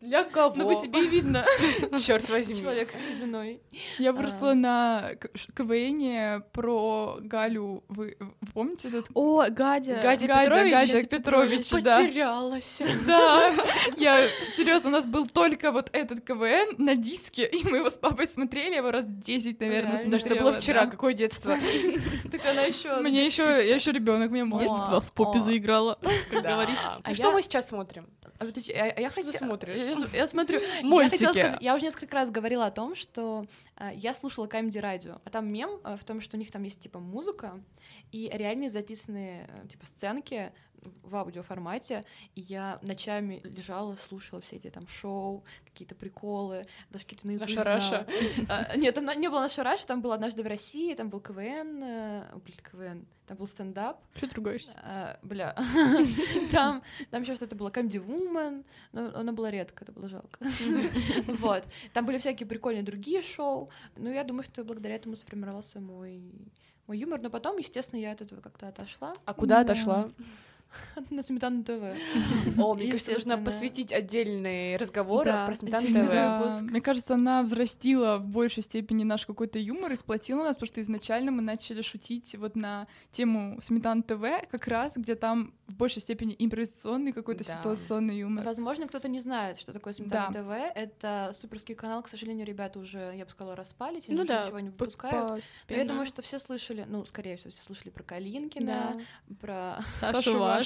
Для 0.00 0.24
кого? 0.24 0.54
Ну, 0.56 0.68
по 0.74 0.80
тебе 0.80 1.04
и 1.04 1.08
видно, 1.08 1.44
Черт 2.04 2.28
возьми. 2.28 2.60
человек 2.60 2.92
с 2.92 3.04
сединой. 3.06 3.60
Я 3.98 4.12
выросла 4.12 4.52
на 4.52 5.12
к- 5.18 5.30
ш- 5.36 5.50
КВНе 5.54 6.42
про 6.52 7.16
Галю. 7.20 7.82
Вы 7.88 8.16
помните 8.52 8.88
этот? 8.88 9.06
О, 9.14 9.44
Гадя. 9.48 10.00
Гадя 10.02 10.26
Гадя, 10.26 10.44
Петрович? 10.44 10.72
Гадя 10.72 11.02
Петрович, 11.06 11.70
да. 11.82 11.98
Потерялась. 11.98 12.82
Да, 13.06 13.52
я 13.96 14.26
серьезно, 14.56 14.88
у 14.90 14.92
нас 14.92 15.06
был 15.06 15.26
только 15.26 15.72
вот 15.72 15.88
этот 15.92 16.20
КВН 16.24 16.74
на 16.78 16.94
диске, 16.94 17.46
и 17.46 17.64
мы 17.64 17.78
его 17.78 17.88
с 17.90 17.94
папой 17.94 18.26
смотрели, 18.26 18.76
его 18.76 18.90
раз 18.90 19.06
10, 19.06 19.60
наверное? 19.60 20.04
Да 20.06 20.18
что 20.18 20.34
было 20.36 20.52
вчера, 20.52 20.86
какое 20.86 21.14
детство. 21.14 21.54
Так 22.30 22.44
она 22.46 22.62
еще. 22.62 22.96
Мне 23.00 23.24
еще, 23.24 23.42
я 23.42 23.74
еще 23.76 23.92
ребенок, 23.92 24.30
мне. 24.30 24.44
Детство 24.58 25.00
в 25.00 25.10
попе 25.12 25.38
заиграла, 25.38 25.98
как 26.30 26.42
говорится. 26.42 27.00
А 27.02 27.14
что 27.14 27.32
мы 27.32 27.42
сейчас 27.42 27.68
смотрим? 27.68 28.06
А, 28.38 28.44
подожди, 28.46 28.72
а- 28.72 28.92
а 28.96 29.00
я 29.00 29.10
ты 29.10 29.24
хотела- 29.24 29.46
смотришь? 29.46 29.76
Я, 29.76 30.18
я 30.18 30.26
смотрю. 30.26 30.60
Я, 30.80 30.82
Мультики. 30.84 31.10
хотела 31.24 31.32
сказать- 31.32 31.62
я 31.62 31.74
уже 31.74 31.84
несколько 31.84 32.14
раз 32.14 32.30
говорила 32.30 32.66
о 32.66 32.70
том, 32.70 32.94
что 32.94 33.46
я 33.94 34.14
слушала 34.14 34.46
Comedy 34.46 34.80
Radio, 34.80 35.20
а 35.24 35.30
там 35.30 35.52
мем 35.52 35.80
а, 35.84 35.96
в 35.96 36.04
том, 36.04 36.20
что 36.20 36.36
у 36.36 36.40
них 36.40 36.50
там 36.50 36.62
есть 36.62 36.80
типа 36.80 36.98
музыка 36.98 37.60
и 38.12 38.30
реальные 38.32 38.70
записанные 38.70 39.48
э, 39.48 39.68
типа 39.68 39.86
сценки 39.86 40.52
в 41.02 41.16
аудиоформате, 41.16 42.04
и 42.34 42.40
я 42.40 42.78
ночами 42.82 43.40
лежала, 43.44 43.96
слушала 43.96 44.40
все 44.40 44.56
эти 44.56 44.70
там 44.70 44.86
шоу, 44.88 45.44
какие-то 45.64 45.94
приколы, 45.94 46.66
даже 46.90 47.04
какие-то 47.04 47.26
наизусть 47.26 47.56
Наша 47.56 47.68
Раша. 47.68 48.06
А, 48.48 48.76
Нет, 48.76 48.94
там 48.94 49.06
не 49.18 49.28
было 49.28 49.40
наша 49.40 49.62
Раша, 49.62 49.86
там 49.86 50.00
был 50.00 50.12
однажды 50.12 50.42
в 50.42 50.46
России, 50.46 50.94
там 50.94 51.10
был 51.10 51.20
КВН, 51.20 51.82
э, 51.82 52.30
о, 52.32 52.38
блин, 52.38 52.56
КВН, 52.62 53.06
там 53.26 53.36
был 53.36 53.46
стендап, 53.46 54.00
Что 54.14 54.28
ты 54.28 54.34
ругаешься? 54.36 54.78
а, 54.82 55.18
бля, 55.22 55.56
там, 56.52 56.82
там 57.10 57.22
еще 57.22 57.34
что-то 57.34 57.56
было, 57.56 57.68
Comedy 57.68 58.04
Woman, 58.04 58.64
но 58.92 59.14
она 59.14 59.32
была 59.32 59.50
редко, 59.50 59.84
это 59.84 59.92
было 59.92 60.08
жалко. 60.08 60.38
Вот, 61.26 61.64
там 61.92 62.06
были 62.06 62.18
всякие 62.18 62.46
прикольные 62.46 62.82
другие 62.82 63.22
шоу, 63.22 63.65
ну, 63.96 64.10
я 64.10 64.24
думаю, 64.24 64.42
что 64.44 64.64
благодаря 64.64 64.94
этому 64.96 65.16
сформировался 65.16 65.80
мой 65.80 66.22
мой 66.86 66.98
юмор, 66.98 67.20
но 67.20 67.30
потом, 67.30 67.58
естественно, 67.58 67.98
я 68.00 68.12
от 68.12 68.20
этого 68.20 68.40
как-то 68.40 68.68
отошла 68.68 69.14
А 69.24 69.34
куда 69.34 69.56
Да. 69.64 69.72
отошла? 69.72 70.10
на 71.10 71.22
Сметану 71.22 71.62
ТВ. 71.64 71.96
О, 72.58 72.74
мне 72.74 72.90
кажется, 72.90 73.12
нужно 73.12 73.38
посвятить 73.38 73.92
отдельный 73.92 74.76
разговор 74.76 75.24
Да, 75.24 75.46
про 75.46 75.54
Сметан 75.54 75.80
отдельный 75.80 76.06
ТВ. 76.06 76.12
Да, 76.12 76.38
выпуск. 76.38 76.62
Мне 76.62 76.80
кажется, 76.80 77.14
она 77.14 77.42
взрастила 77.42 78.18
в 78.18 78.26
большей 78.26 78.62
степени 78.62 79.04
наш 79.04 79.26
какой-то 79.26 79.58
юмор 79.58 79.92
и 79.92 79.96
сплотила 79.96 80.42
нас, 80.44 80.56
потому 80.56 80.68
что 80.68 80.80
изначально 80.80 81.30
мы 81.30 81.42
начали 81.42 81.82
шутить 81.82 82.34
вот 82.36 82.56
на 82.56 82.86
тему 83.10 83.58
Сметан 83.62 84.02
ТВ, 84.02 84.22
как 84.50 84.66
раз, 84.66 84.96
где 84.96 85.14
там 85.14 85.54
в 85.66 85.76
большей 85.76 86.00
степени 86.02 86.34
импровизационный 86.38 87.12
какой-то 87.12 87.44
Да. 87.44 87.58
ситуационный 87.58 88.18
юмор. 88.18 88.44
Возможно, 88.44 88.86
кто-то 88.86 89.08
не 89.08 89.20
знает, 89.20 89.58
что 89.58 89.72
такое 89.72 89.92
Сметана 89.92 90.32
ТВ. 90.32 90.48
Это 90.74 91.30
суперский 91.34 91.74
канал, 91.74 92.02
к 92.02 92.08
сожалению, 92.08 92.46
ребята 92.46 92.78
уже, 92.78 93.12
я 93.16 93.24
бы 93.24 93.30
сказала, 93.30 93.56
распали, 93.56 93.96
они 94.08 94.16
Ну 94.18 94.24
да, 94.24 94.44
ничего 94.44 94.60
не 94.60 94.70
выпускают. 94.70 95.42
Но 95.68 95.74
я 95.76 95.84
думаю, 95.84 96.06
что 96.06 96.22
все 96.22 96.38
слышали, 96.38 96.84
ну, 96.88 97.04
скорее 97.04 97.36
всего, 97.36 97.50
все 97.50 97.62
слышали 97.62 97.90
про 97.90 98.02
Калинкина, 98.02 98.66
Да. 98.66 99.34
про 99.40 99.78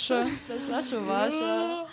Саша 0.00 0.24
Ваша. 0.24 0.30
Да, 0.48 0.58
Саша 0.66 1.00
Ваша. 1.00 1.88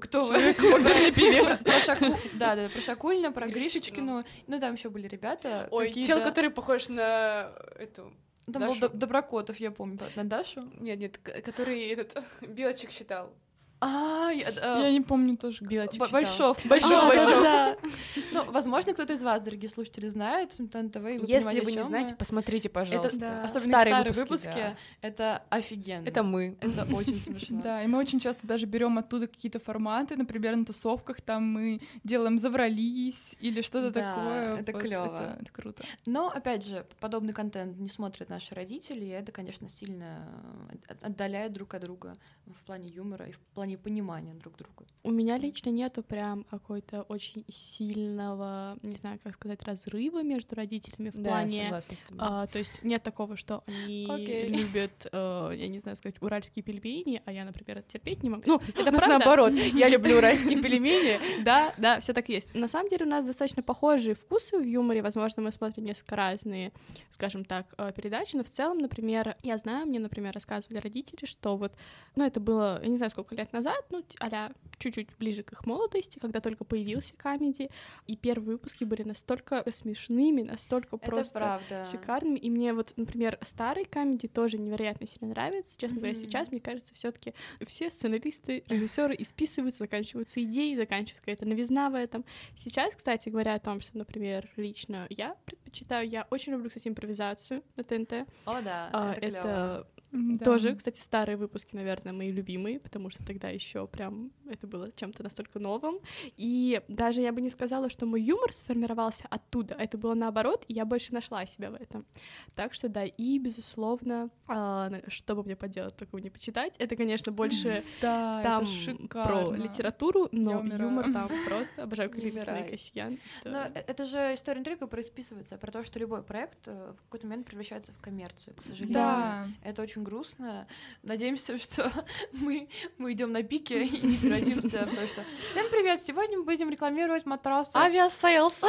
Кто 0.00 0.24
вы? 0.24 0.34
Человек 0.54 1.14
певец. 1.14 1.62
Про 1.62 1.80
Шаку- 1.80 2.16
Да, 2.34 2.56
да, 2.56 2.68
про 2.68 2.80
Шакулина, 2.80 3.30
про 3.32 3.46
Гришечкину. 3.46 4.20
Гришечкину. 4.22 4.24
Ну, 4.48 4.60
там 4.60 4.74
еще 4.74 4.88
были 4.90 5.06
ребята. 5.06 5.68
Ой, 5.70 5.88
какие-то- 5.88 6.08
чел, 6.14 6.22
который 6.22 6.50
похож 6.50 6.88
на 6.88 7.52
эту... 7.78 8.12
Там 8.52 8.62
был 8.62 8.74
Дашу. 8.74 8.80
Доб- 8.86 8.96
Доброкотов, 8.96 9.56
я 9.58 9.70
помню, 9.70 9.98
на 10.16 10.24
Дашу. 10.24 10.68
Нет, 10.80 10.98
нет, 10.98 11.18
который 11.18 11.86
этот 11.88 12.20
белочек 12.40 12.90
считал. 12.90 13.32
А, 13.80 14.30
я- 14.32 14.48
э, 14.50 14.80
Я 14.82 14.90
не 14.90 15.00
помню 15.00 15.36
тоже. 15.36 15.64
Белочек. 15.64 16.10
Большов. 16.10 16.58
Большов, 16.66 16.92
А, 17.04 17.08
Большов. 17.08 17.42
да, 17.42 17.74
да. 17.74 17.78
Ну, 18.32 18.44
возможно, 18.50 18.92
кто-то 18.92 19.12
из 19.12 19.22
вас, 19.22 19.40
дорогие 19.42 19.70
слушатели, 19.70 20.08
знает 20.08 20.50
ТВ, 20.52 20.60
и 20.96 21.18
вы 21.18 21.24
Если 21.26 21.60
вы 21.60 21.72
не 21.72 21.82
знаете, 21.84 22.10
мы. 22.10 22.16
посмотрите, 22.16 22.68
это 22.68 22.74
пожалуйста. 22.74 23.18
Да. 23.20 23.42
особенно 23.44 23.68
Старые 23.78 23.94
старые 23.94 24.12
выпуски, 24.12 24.28
выпуски, 24.48 24.60
да. 24.60 24.76
это 25.00 25.42
офигенно. 25.48 26.06
Это 26.08 26.22
мы. 26.22 26.56
Это 26.60 26.84
очень 26.94 27.20
смешно. 27.20 27.60
Да, 27.62 27.82
и 27.82 27.86
мы 27.86 27.98
очень 27.98 28.18
часто 28.20 28.46
даже 28.46 28.66
берем 28.66 28.98
оттуда 28.98 29.26
какие-то 29.26 29.58
форматы, 29.60 30.16
например, 30.16 30.56
на 30.56 30.64
тусовках 30.64 31.20
там 31.20 31.44
мы 31.44 31.80
делаем 32.04 32.38
«заврались» 32.38 33.36
или 33.40 33.62
что-то 33.62 33.90
Да, 33.90 34.14
такое. 34.14 34.56
это 34.60 34.72
Вот 34.72 34.82
клёво. 34.82 35.06
Это, 35.32 35.38
это 35.42 35.52
круто. 35.52 35.84
Но, 36.06 36.28
опять 36.28 36.64
же, 36.64 36.84
подобный 37.00 37.32
контент 37.32 37.78
не 37.78 37.88
смотрят 37.88 38.28
наши 38.28 38.54
родители, 38.54 39.04
и 39.04 39.08
это, 39.08 39.30
конечно, 39.32 39.68
сильно 39.68 40.28
э, 40.70 40.92
от- 40.92 41.02
отдаляет 41.04 41.52
друг 41.52 41.74
от 41.74 41.82
друга 41.82 42.14
в 42.46 42.64
плане 42.64 42.88
юмора 42.88 43.26
и 43.26 43.32
в 43.32 43.38
плане 43.54 43.67
понимания 43.76 44.34
друг 44.34 44.56
друга. 44.56 44.84
У 45.04 45.10
меня 45.10 45.38
лично 45.38 45.70
нету 45.70 46.02
прям 46.02 46.44
какой-то 46.44 47.02
очень 47.02 47.44
сильного, 47.48 48.76
не 48.82 48.96
знаю, 48.96 49.18
как 49.22 49.34
сказать, 49.34 49.62
разрыва 49.62 50.22
между 50.22 50.54
родителями 50.54 51.10
в 51.10 51.14
Да, 51.16 51.30
плане... 51.30 51.64
согласна 51.64 51.96
с 51.96 52.00
тобой. 52.00 52.18
а, 52.26 52.46
то 52.46 52.58
есть 52.58 52.82
нет 52.82 53.02
такого, 53.02 53.36
что 53.36 53.62
они 53.66 54.06
Окей. 54.10 54.48
любят, 54.48 55.06
э, 55.10 55.52
я 55.56 55.68
не 55.68 55.78
знаю 55.78 55.96
сказать, 55.96 56.20
уральские 56.20 56.62
пельмени, 56.62 57.22
а 57.24 57.32
я, 57.32 57.44
например, 57.44 57.78
это 57.78 57.92
терпеть 57.92 58.22
не 58.22 58.30
могу. 58.30 58.42
Ну, 58.46 58.60
это 58.76 58.90
нас 58.90 59.06
наоборот. 59.06 59.52
Я 59.52 59.88
люблю 59.94 60.16
уральские 60.18 60.60
пельмени. 60.60 61.18
Да, 61.44 61.72
да, 61.78 62.00
все 62.00 62.12
так 62.12 62.28
есть. 62.28 62.54
На 62.54 62.68
самом 62.68 62.88
деле 62.88 63.06
у 63.06 63.08
нас 63.08 63.24
достаточно 63.24 63.62
похожие 63.62 64.14
вкусы 64.14 64.58
в 64.58 64.64
юморе. 64.64 65.00
Возможно, 65.02 65.42
мы 65.42 65.52
смотрим 65.52 65.84
несколько 65.84 66.16
разные, 66.16 66.72
скажем 67.12 67.44
так, 67.44 67.66
э, 67.78 67.92
передачи, 67.94 68.36
но 68.36 68.44
в 68.44 68.50
целом, 68.50 68.78
например, 68.78 69.36
я 69.42 69.56
знаю, 69.58 69.86
мне, 69.86 70.00
например, 70.00 70.34
рассказывали 70.34 70.78
родители, 70.78 71.24
что 71.26 71.56
вот, 71.56 71.72
ну, 72.16 72.24
это 72.24 72.40
было, 72.40 72.80
я 72.82 72.88
не 72.88 72.96
знаю, 72.96 73.10
сколько 73.10 73.34
лет 73.34 73.52
назад, 73.52 73.57
ну, 73.90 74.04
а 74.20 74.52
чуть-чуть 74.78 75.08
ближе 75.18 75.42
к 75.42 75.52
их 75.52 75.66
молодости, 75.66 76.18
когда 76.20 76.40
только 76.40 76.64
появился 76.64 77.14
камеди, 77.16 77.68
и 78.06 78.16
первые 78.16 78.52
выпуски 78.56 78.84
были 78.84 79.02
настолько 79.02 79.64
смешными, 79.72 80.42
настолько 80.42 80.96
это 80.96 81.04
просто 81.04 81.32
правда. 81.38 81.84
шикарными. 81.84 82.38
И 82.38 82.48
мне 82.48 82.72
вот, 82.72 82.92
например, 82.96 83.38
старый 83.42 83.84
камеди 83.84 84.28
тоже 84.28 84.56
невероятно 84.58 85.06
сильно 85.08 85.28
нравится. 85.28 85.76
Честно 85.76 85.96
говоря, 85.96 86.12
Мгм. 86.12 86.20
сейчас, 86.22 86.50
мне 86.52 86.60
кажется, 86.60 86.94
все 86.94 87.10
таки 87.10 87.34
все 87.66 87.90
сценаристы, 87.90 88.62
режиссеры 88.68 89.16
исписываются, 89.18 89.78
заканчиваются 89.84 90.42
идеи, 90.44 90.76
заканчивается 90.76 91.22
какая-то 91.22 91.46
новизна 91.46 91.90
в 91.90 91.94
этом. 91.96 92.24
Сейчас, 92.56 92.94
кстати, 92.94 93.28
говоря 93.28 93.54
о 93.54 93.58
том, 93.58 93.80
что, 93.80 93.98
например, 93.98 94.48
лично 94.56 95.06
я 95.10 95.34
предпочитаю, 95.44 96.08
я 96.08 96.26
очень 96.30 96.52
люблю, 96.52 96.68
кстати, 96.68 96.86
импровизацию 96.88 97.64
на 97.76 97.82
ТНТ. 97.82 98.12
О, 98.46 98.60
да, 98.62 98.88
А, 98.92 99.12
это, 99.14 99.30
клёво. 99.30 99.86
Да. 100.10 100.44
тоже, 100.44 100.74
кстати, 100.74 101.00
старые 101.00 101.36
выпуски, 101.36 101.76
наверное, 101.76 102.12
мои 102.12 102.30
любимые, 102.30 102.80
потому 102.80 103.10
что 103.10 103.24
тогда 103.24 103.48
еще 103.48 103.86
прям 103.86 104.30
это 104.48 104.66
было 104.66 104.90
чем-то 104.92 105.22
настолько 105.22 105.58
новым. 105.58 105.98
И 106.36 106.80
даже 106.88 107.20
я 107.20 107.32
бы 107.32 107.40
не 107.40 107.50
сказала, 107.50 107.90
что 107.90 108.06
мой 108.06 108.22
юмор 108.22 108.52
сформировался 108.52 109.26
оттуда. 109.30 109.74
Это 109.74 109.98
было 109.98 110.14
наоборот, 110.14 110.64
и 110.68 110.74
я 110.74 110.84
больше 110.84 111.12
нашла 111.12 111.46
себя 111.46 111.70
в 111.70 111.74
этом. 111.74 112.06
Так 112.54 112.74
что 112.74 112.88
да, 112.88 113.04
и, 113.04 113.38
безусловно, 113.38 114.30
а, 114.46 114.90
что 115.08 115.34
бы 115.34 115.44
мне 115.44 115.56
поделать, 115.56 115.96
такого 115.96 116.20
не 116.20 116.30
почитать. 116.30 116.74
Это, 116.78 116.96
конечно, 116.96 117.32
больше 117.32 117.84
Да, 118.00 118.42
там 118.42 118.66
про 119.10 119.54
литературу, 119.54 120.28
но 120.32 120.62
юмор 120.64 121.04
там 121.12 121.30
просто 121.46 121.82
обожаю 121.82 122.10
и 122.10 122.70
Касьян. 122.70 123.18
Это- 123.42 123.50
Но 123.50 123.58
э- 123.58 123.84
это 123.86 124.04
же 124.06 124.34
история 124.34 124.60
интрига 124.60 124.86
происписывается 124.86 125.56
про 125.58 125.70
то, 125.70 125.84
что 125.84 125.98
любой 125.98 126.22
проект 126.22 126.66
э, 126.66 126.92
в 126.96 127.02
какой-то 127.02 127.26
момент 127.26 127.46
превращается 127.46 127.92
в 127.92 127.98
коммерцию, 127.98 128.56
к 128.56 128.62
сожалению. 128.62 128.94
Да. 128.94 129.48
Это 129.62 129.82
очень 129.82 129.97
очень 129.98 130.04
грустно. 130.04 130.66
Надеемся, 131.02 131.58
что 131.58 131.90
мы, 132.32 132.68
мы 132.98 133.12
идем 133.12 133.32
на 133.32 133.42
пике 133.42 133.82
и 133.82 134.06
не 134.06 134.16
превратимся 134.16 134.86
в 134.86 134.94
то, 134.94 135.06
что 135.08 135.24
Всем 135.50 135.66
привет! 135.70 136.00
Сегодня 136.00 136.38
мы 136.38 136.44
будем 136.44 136.70
рекламировать 136.70 137.26
матрасы. 137.26 137.76
Авиасейлс. 137.76 138.62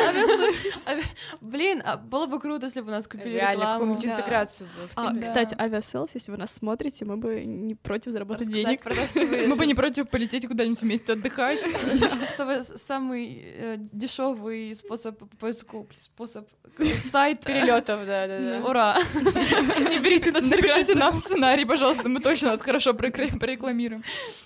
Ави- 0.86 1.04
Блин, 1.42 1.82
а 1.86 1.98
было 1.98 2.26
бы 2.26 2.40
круто, 2.40 2.66
если 2.66 2.82
бы 2.82 2.88
у 2.88 2.92
нас 2.92 3.08
купили 3.08 3.34
Реально, 3.36 3.66
какую-нибудь 3.74 4.04
Да. 4.06 4.12
интеграцию 4.12 4.70
бы 4.76 4.90
А, 4.96 5.14
кстати, 5.16 5.56
Aviasales, 5.60 6.12
если 6.14 6.32
вы 6.32 6.38
нас 6.38 6.52
смотрите, 6.54 7.06
мы 7.06 7.18
бы 7.18 7.44
не 7.46 7.76
против 7.76 8.12
заработать 8.12 8.52
денег. 8.52 8.82
Мы 9.50 9.56
бы 9.56 9.66
не 9.66 9.74
против 9.76 10.10
полететь 10.10 10.48
куда-нибудь 10.48 10.82
вместе 10.82 11.14
отдыхать. 11.14 11.60
что, 12.28 12.46
вы 12.46 12.64
самый 12.64 13.78
дешевый 13.92 14.74
способ 14.76 15.20
поиску, 15.38 15.88
способ 16.00 16.48
сайт 17.04 17.44
Перелетов, 17.44 18.06
да, 18.06 18.28
да, 18.28 18.40
да. 18.40 18.66
Ура! 18.66 18.98
Не 19.90 20.00
берите 20.00 20.32
нас, 20.32 20.44
напишите 20.44 20.96
нам 20.96 21.19
сценарий, 21.26 21.66
пожалуйста, 21.66 22.10
мы 22.10 22.20
точно 22.20 22.50
вас 22.50 22.62
хорошо 22.62 22.94
прорекламируем. 22.94 24.04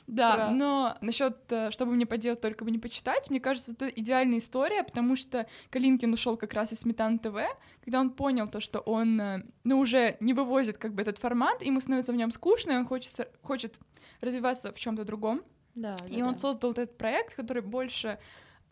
Да, 0.07 0.33
Ура. 0.33 0.51
но 0.51 0.97
насчет, 1.01 1.37
чтобы 1.69 1.93
мне 1.93 2.05
поделать, 2.05 2.41
только 2.41 2.65
бы 2.65 2.71
не 2.71 2.79
почитать, 2.79 3.29
мне 3.29 3.39
кажется, 3.39 3.71
это 3.71 3.87
идеальная 3.87 4.39
история, 4.39 4.83
потому 4.83 5.15
что 5.15 5.47
Калинкин 5.69 6.13
ушел 6.13 6.37
как 6.37 6.53
раз 6.53 6.71
из 6.73 6.79
Сметана 6.81 7.19
ТВ, 7.19 7.37
когда 7.83 7.99
он 7.99 8.11
понял 8.11 8.47
то, 8.47 8.59
что 8.59 8.79
он, 8.79 9.19
э, 9.19 9.43
ну, 9.63 9.79
уже 9.79 10.17
не 10.19 10.33
вывозит 10.33 10.77
как 10.77 10.93
бы 10.93 11.01
этот 11.01 11.17
формат, 11.17 11.61
ему 11.61 11.79
становится 11.79 12.11
в 12.11 12.15
нем 12.15 12.31
скучно, 12.31 12.71
и 12.71 12.75
он 12.75 12.85
хочется, 12.85 13.27
хочет 13.41 13.79
развиваться 14.21 14.71
в 14.71 14.79
чем-то 14.79 15.03
другом. 15.05 15.41
Да, 15.75 15.95
И 16.09 16.21
он 16.21 16.37
создал 16.37 16.69
вот 16.69 16.79
этот 16.79 16.97
проект, 16.97 17.35
который 17.35 17.63
больше 17.63 18.19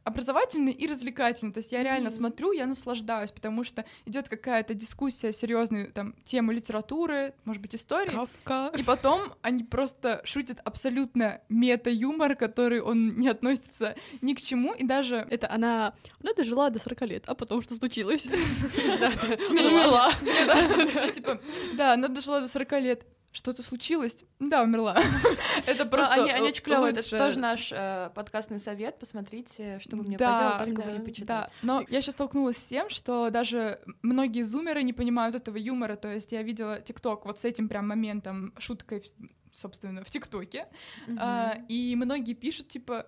образовательный 0.03 0.71
и 0.71 0.87
развлекательный. 0.87 1.53
То 1.53 1.59
есть 1.59 1.71
я 1.71 1.83
реально 1.83 2.09
Мгм. 2.09 2.15
смотрю, 2.17 2.51
я 2.51 2.65
наслаждаюсь, 2.65 3.31
потому 3.31 3.63
что 3.63 3.85
идет 4.05 4.29
какая-то 4.29 4.73
дискуссия 4.73 5.31
серьезную 5.31 5.91
там 5.91 6.15
тему 6.25 6.51
литературы, 6.51 7.33
может 7.45 7.61
быть, 7.61 7.75
истории. 7.75 8.11
Кавка. 8.43 8.77
И 8.77 8.83
потом 8.83 9.33
они 9.41 9.63
просто 9.63 10.21
шутят 10.25 10.59
абсолютно 10.63 11.41
мета-юмор, 11.49 12.35
который 12.35 12.81
он 12.81 13.15
не 13.15 13.27
относится 13.29 13.95
ни 14.21 14.33
к 14.33 14.41
чему, 14.41 14.73
и 14.73 14.83
даже... 14.83 15.27
Это 15.29 15.49
она, 15.51 15.93
она 16.23 16.33
дожила 16.33 16.69
до 16.69 16.79
40 16.79 17.01
лет, 17.01 17.23
а 17.27 17.35
потом 17.35 17.61
что 17.61 17.75
случилось? 17.75 18.25
Умерла. 19.49 20.11
Типа, 21.13 21.39
да, 21.75 21.93
она 21.93 22.07
дожила 22.07 22.41
до 22.41 22.47
40 22.47 22.71
лет. 22.81 23.05
Что-то 23.31 23.63
случилось? 23.63 24.25
Да, 24.39 24.61
умерла. 24.61 25.01
Это 25.65 25.85
просто 25.85 26.13
они, 26.13 26.31
они 26.31 26.49
очень 26.49 26.63
клёвые. 26.63 26.91
Это 26.91 27.17
тоже 27.17 27.39
наш 27.39 27.71
э, 27.71 28.09
подкастный 28.13 28.59
совет. 28.59 28.99
Посмотрите, 28.99 29.79
что 29.79 29.95
вы 29.95 30.03
мне 30.03 30.17
Да, 30.17 30.57
поделать, 30.57 30.57
только 30.57 30.87
да, 30.87 30.91
не 30.91 30.97
Да, 30.99 31.03
почитать. 31.05 31.55
но 31.61 31.85
я 31.87 32.01
сейчас 32.01 32.15
столкнулась 32.15 32.57
с 32.57 32.63
тем, 32.65 32.89
что 32.89 33.29
даже 33.29 33.79
многие 34.01 34.41
зумеры 34.43 34.83
не 34.83 34.91
понимают 34.91 35.35
этого 35.35 35.55
юмора. 35.55 35.95
То 35.95 36.11
есть 36.13 36.33
я 36.33 36.41
видела 36.43 36.81
ТикТок 36.81 37.25
вот 37.25 37.39
с 37.39 37.45
этим 37.45 37.69
прям 37.69 37.87
моментом, 37.87 38.53
шуткой, 38.57 39.03
собственно, 39.55 40.03
в 40.03 40.11
ТикТоке. 40.11 40.67
А, 41.17 41.57
и 41.69 41.95
многие 41.95 42.33
пишут, 42.33 42.67
типа, 42.67 43.07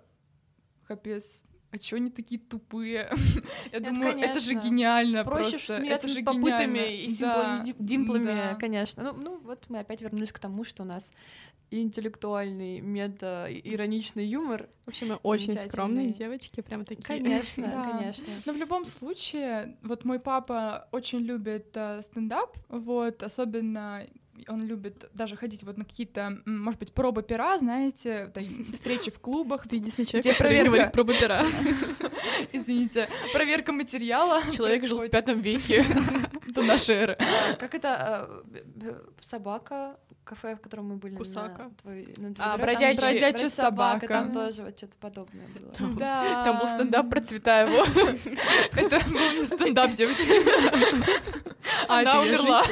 капец, 0.87 1.41
а 1.73 1.77
чё 1.79 1.95
они 1.97 2.09
такие 2.11 2.39
тупые? 2.39 3.09
Я 3.71 3.79
Это, 3.79 3.89
думаю, 3.89 4.17
это 4.19 4.39
же 4.39 4.49
конечно. 4.51 4.67
гениально 4.69 5.23
Проще 5.23 5.51
просто. 5.51 5.73
это 5.83 6.07
же 6.07 6.21
попытами 6.23 6.77
гениально. 6.77 6.95
и 6.95 7.17
Да, 7.17 7.59
ди- 7.65 7.75
димплами, 7.79 8.25
да. 8.25 8.55
конечно. 8.55 9.03
Ну, 9.03 9.13
ну, 9.21 9.39
вот 9.39 9.65
мы 9.69 9.79
опять 9.79 10.01
вернулись 10.01 10.31
к 10.31 10.37
тому, 10.39 10.63
что 10.63 10.83
у 10.83 10.85
нас 10.85 11.11
интеллектуальный, 11.71 12.81
мета-ироничный 12.81 14.25
юмор. 14.27 14.69
Вообще 14.85 15.05
мы 15.05 15.15
очень 15.15 15.57
скромные 15.57 16.13
девочки, 16.13 16.61
прям 16.61 16.85
такие. 16.85 17.03
Конечно, 17.03 17.67
Да. 17.73 17.91
конечно. 17.91 18.27
Но 18.45 18.53
в 18.53 18.57
любом 18.57 18.85
случае, 18.85 19.77
вот 19.81 20.05
мой 20.05 20.19
папа 20.19 20.87
очень 20.91 21.19
любит 21.19 21.71
э, 21.75 22.01
стендап, 22.03 22.55
вот, 22.69 23.23
особенно 23.23 24.05
он 24.47 24.63
любит 24.65 25.09
даже 25.13 25.35
ходить 25.35 25.63
вот 25.63 25.77
на 25.77 25.85
какие-то, 25.85 26.39
может 26.45 26.79
быть, 26.79 26.91
пробы 26.93 27.23
пера, 27.23 27.57
знаете, 27.57 28.31
встречи 28.73 29.11
в 29.11 29.19
клубах. 29.19 29.67
Ты 29.69 29.77
единственный 29.77 30.05
человек, 30.05 30.25
Где 30.25 30.33
проверка? 30.35 30.69
говорит 30.71 30.91
про 30.91 31.03
бутера. 31.03 31.45
Извините, 32.51 33.07
проверка 33.33 33.71
материала. 33.71 34.41
Человек 34.51 34.85
жил 34.85 34.99
в 35.01 35.09
пятом 35.09 35.39
веке. 35.41 35.85
до 36.47 36.61
нашей 36.63 36.95
эры. 36.95 37.17
А, 37.19 37.53
Как 37.55 37.73
это 37.75 38.29
б- 38.45 38.95
собака, 39.21 39.97
кафе, 40.23 40.55
в 40.55 40.61
котором 40.61 40.89
мы 40.89 40.95
были. 40.97 41.13
на 41.13 41.19
Кусака. 41.19 41.71
твой- 41.81 42.13
на 42.17 42.33
твой 42.33 42.47
А, 42.47 42.57
там 42.57 42.61
бродячий- 42.61 42.95
бродячая 42.97 43.19
бродячая 43.19 43.49
собака. 43.49 44.07
Там 44.07 44.31
тоже 44.31 44.61
вот 44.63 44.77
что-то 44.77 44.97
подобное 44.97 45.47
было. 45.47 45.95
Да. 45.97 46.43
Там 46.43 46.59
был 46.59 46.67
стендап 46.67 47.09
про 47.09 47.21
Цветаеву. 47.21 47.83
Это 48.75 48.99
был 49.09 49.31
не 49.39 49.45
стендап, 49.45 49.93
девочки. 49.93 50.29
А, 51.87 51.99
Она 51.99 52.21
умерла. 52.21 52.63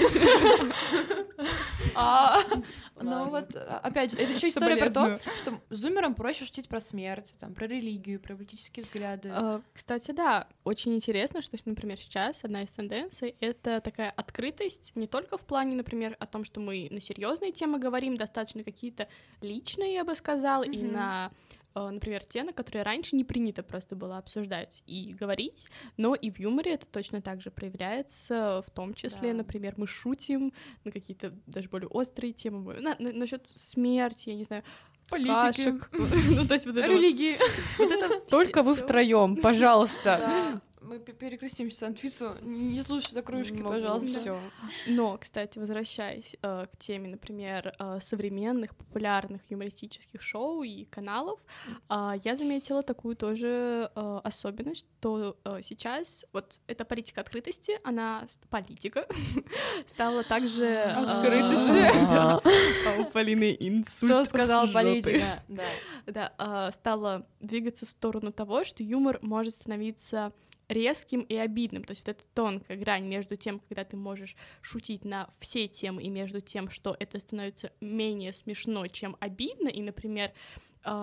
А, 1.96 2.40
Ну 3.02 3.30
вот, 3.30 3.56
а, 3.56 3.80
опять 3.84 4.12
же, 4.12 4.18
это 4.18 4.34
еще 4.34 4.50
история 4.50 4.76
про 4.78 4.92
то, 4.92 5.20
что 5.38 5.60
зумерам 5.70 6.14
проще 6.14 6.46
шутить 6.46 6.68
про 6.68 6.80
смерть, 6.80 7.34
там, 7.40 7.54
про 7.54 7.66
религию, 7.66 8.20
про 8.20 8.36
политические 8.36 8.84
взгляды. 8.84 9.30
А, 9.34 9.62
Кстати, 9.74 10.12
да, 10.12 10.48
очень 10.64 10.94
интересно, 10.96 11.42
что, 11.42 11.58
например, 11.66 12.00
сейчас 12.00 12.44
одна 12.44 12.64
из 12.64 12.70
тенденций— 12.70 13.36
это 13.40 13.82
такая 13.82 14.12
открытость 14.12 14.92
не 14.96 15.08
только 15.08 15.38
в 15.38 15.46
плане, 15.46 15.76
например, 15.76 16.16
о 16.20 16.28
том, 16.28 16.46
что 16.46 16.60
мы 16.60 16.88
на 16.92 17.00
серьезные 17.00 17.52
темы 17.52 17.80
говорим, 17.80 18.18
достаточно 18.18 18.64
какие-то 18.64 19.08
личные, 19.42 19.94
я 19.94 20.04
бы 20.04 20.16
сказала, 20.16 20.64
и 20.64 20.82
на 20.82 21.32
например, 21.76 22.24
те, 22.24 22.44
на 22.44 22.54
которые 22.54 22.84
раньше 22.84 23.16
не 23.16 23.24
принято 23.24 23.64
просто 23.64 23.96
было 23.96 24.18
обсуждать 24.18 24.84
и 24.88 25.14
говорить, 25.20 25.70
но 25.98 26.16
и 26.16 26.30
в 26.30 26.40
юморе 26.40 26.74
это 26.74 26.86
точно 26.86 27.22
так 27.22 27.42
же 27.42 27.50
проявляется, 27.52 28.64
в 28.66 28.70
том 28.72 28.94
числе, 28.94 29.32
Да. 29.32 29.38
например, 29.38 29.76
мы 29.78 29.88
шутим 29.88 30.54
на 30.84 30.92
какие-то 30.92 31.34
даже 31.48 31.70
более 31.70 31.88
острые 31.88 32.34
темы, 32.34 32.74
на, 32.82 32.96
насчет 33.00 33.48
смерти, 33.56 34.30
я 34.30 34.36
не 34.36 34.44
знаю, 34.44 34.64
Политики. 35.10 35.74
ну 36.36 36.48
то 36.48 36.54
есть 36.54 36.66
вот 36.66 36.78
это 36.78 36.88
вот- 36.88 36.96
Религии. 37.02 37.38
вот 37.78 37.92
это 37.92 38.20
Только 38.30 38.64
вы 38.64 38.76
втроем, 38.76 39.36
пожалуйста. 39.36 40.62
Мы 40.82 40.98
пе- 40.98 41.14
перекрестимся 41.14 41.86
Анфису. 41.88 42.36
Не 42.42 42.82
слушай 42.82 43.12
за 43.14 43.22
кружки, 43.22 43.54
Могу, 43.54 43.70
пожалуйста. 43.70 44.20
всё. 44.20 44.40
Но, 44.88 45.16
кстати, 45.18 45.60
возвращаясь 45.60 46.36
э, 46.42 46.66
к 46.66 46.78
теме, 46.80 47.08
например, 47.10 47.76
э, 47.78 48.00
современных 48.02 48.76
популярных 48.76 49.42
юмористических 49.52 50.22
шоу 50.24 50.64
и 50.64 50.86
каналов, 50.86 51.40
а, 51.88 52.16
я 52.24 52.36
заметила 52.36 52.82
такую 52.82 53.16
тоже 53.16 53.92
э, 53.96 54.20
особенность, 54.24 54.88
что 55.00 55.38
э, 55.46 55.60
сейчас 55.62 56.26
вот 56.34 56.60
эта 56.66 56.84
политика 56.84 57.22
открытости, 57.22 57.80
она 57.84 58.26
политика 58.50 59.06
стала 59.88 60.24
также 60.24 60.66
э, 60.66 60.94
Открытости. 60.94 61.92
А 62.88 63.02
у 63.02 63.06
Полины 63.06 63.56
инсульт. 63.60 64.12
Кто 64.12 64.26
сказал 64.26 64.68
политика? 64.68 65.44
Да. 65.48 65.64
Да, 66.08 66.34
а, 66.40 66.72
стала 66.72 67.28
двигаться 67.40 67.86
в 67.86 67.90
сторону 67.90 68.32
того, 68.32 68.64
что 68.64 68.82
юмор 68.84 69.20
может 69.22 69.54
становиться 69.54 70.34
резким 70.72 71.22
и 71.22 71.36
обидным. 71.36 71.84
То 71.84 71.92
есть 71.92 72.06
вот 72.06 72.16
эта 72.16 72.24
тонкая 72.34 72.78
грань 72.78 73.06
между 73.08 73.36
тем, 73.36 73.60
когда 73.60 73.84
ты 73.84 73.98
можешь 73.98 74.36
шутить 74.62 75.06
на 75.06 75.30
все 75.40 75.68
темы, 75.68 76.02
и 76.04 76.10
между 76.10 76.42
тем, 76.42 76.70
что 76.70 76.96
это 77.00 77.20
становится 77.20 77.72
менее 77.82 78.34
смешно, 78.34 78.88
чем 78.88 79.18
обидно. 79.20 79.68
И, 79.68 79.82
например, 79.82 80.32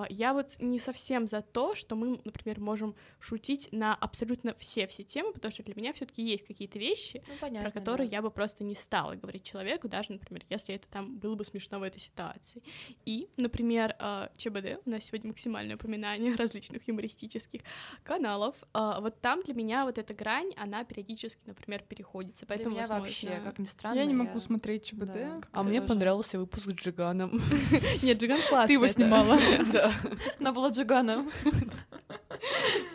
я 0.08 0.32
вот 0.32 0.56
не 0.58 0.78
совсем 0.78 1.26
за 1.26 1.42
то, 1.42 1.74
что 1.74 1.96
мы, 1.96 2.20
например, 2.24 2.60
можем 2.60 2.94
шутить 3.20 3.68
на 3.72 3.94
абсолютно 3.94 4.54
все-все 4.58 5.02
темы, 5.04 5.32
потому 5.32 5.52
что 5.52 5.62
для 5.62 5.74
меня 5.74 5.92
все 5.92 6.06
таки 6.06 6.22
есть 6.22 6.46
какие-то 6.46 6.78
вещи, 6.78 7.22
Ну, 7.28 7.34
понятно. 7.40 7.70
про 7.70 7.80
которые 7.80 8.08
да. 8.08 8.16
я 8.16 8.22
бы 8.22 8.30
просто 8.30 8.64
не 8.64 8.74
стала 8.74 9.14
говорить 9.14 9.44
человеку, 9.44 9.88
даже, 9.88 10.12
например, 10.12 10.42
если 10.48 10.74
это 10.74 10.86
там 10.88 11.18
было 11.18 11.34
бы 11.34 11.44
смешно 11.44 11.78
в 11.78 11.82
этой 11.82 12.00
ситуации. 12.00 12.62
И, 13.04 13.28
например, 13.36 13.94
э, 13.98 14.28
ЧБД, 14.36 14.80
у 14.86 14.90
нас 14.90 15.04
сегодня 15.04 15.28
максимальное 15.28 15.76
упоминание 15.76 16.34
различных 16.36 16.86
юмористических 16.88 17.60
каналов, 18.02 18.54
э, 18.74 18.92
вот 19.00 19.20
там 19.20 19.42
для 19.42 19.54
меня 19.54 19.84
вот 19.84 19.98
эта 19.98 20.14
грань, 20.14 20.52
она 20.56 20.84
периодически, 20.84 21.40
например, 21.46 21.82
переходится, 21.82 22.46
Для 22.46 22.56
поэтому, 22.56 22.74
меня 22.74 22.82
возможно... 22.86 23.04
вообще, 23.04 23.40
как 23.44 23.58
ни 23.58 23.64
странно. 23.64 23.98
Я 23.98 24.04
не 24.04 24.14
могу 24.14 24.40
смотреть 24.40 24.84
ЧБД. 24.84 25.06
Да. 25.06 25.40
А 25.52 25.62
мне 25.62 25.80
тоже. 25.80 25.88
понравился 25.88 26.38
выпуск 26.38 26.70
с 26.70 26.74
Джиганом. 26.74 27.40
Нет, 28.02 28.18
Джиган 28.18 28.40
классный. 28.48 28.68
Ты 28.68 28.72
его 28.74 28.88
снимала. 28.88 29.38
Да. 29.72 29.92
Она 30.40 30.52
была 30.52 30.68
джиганом. 30.70 31.30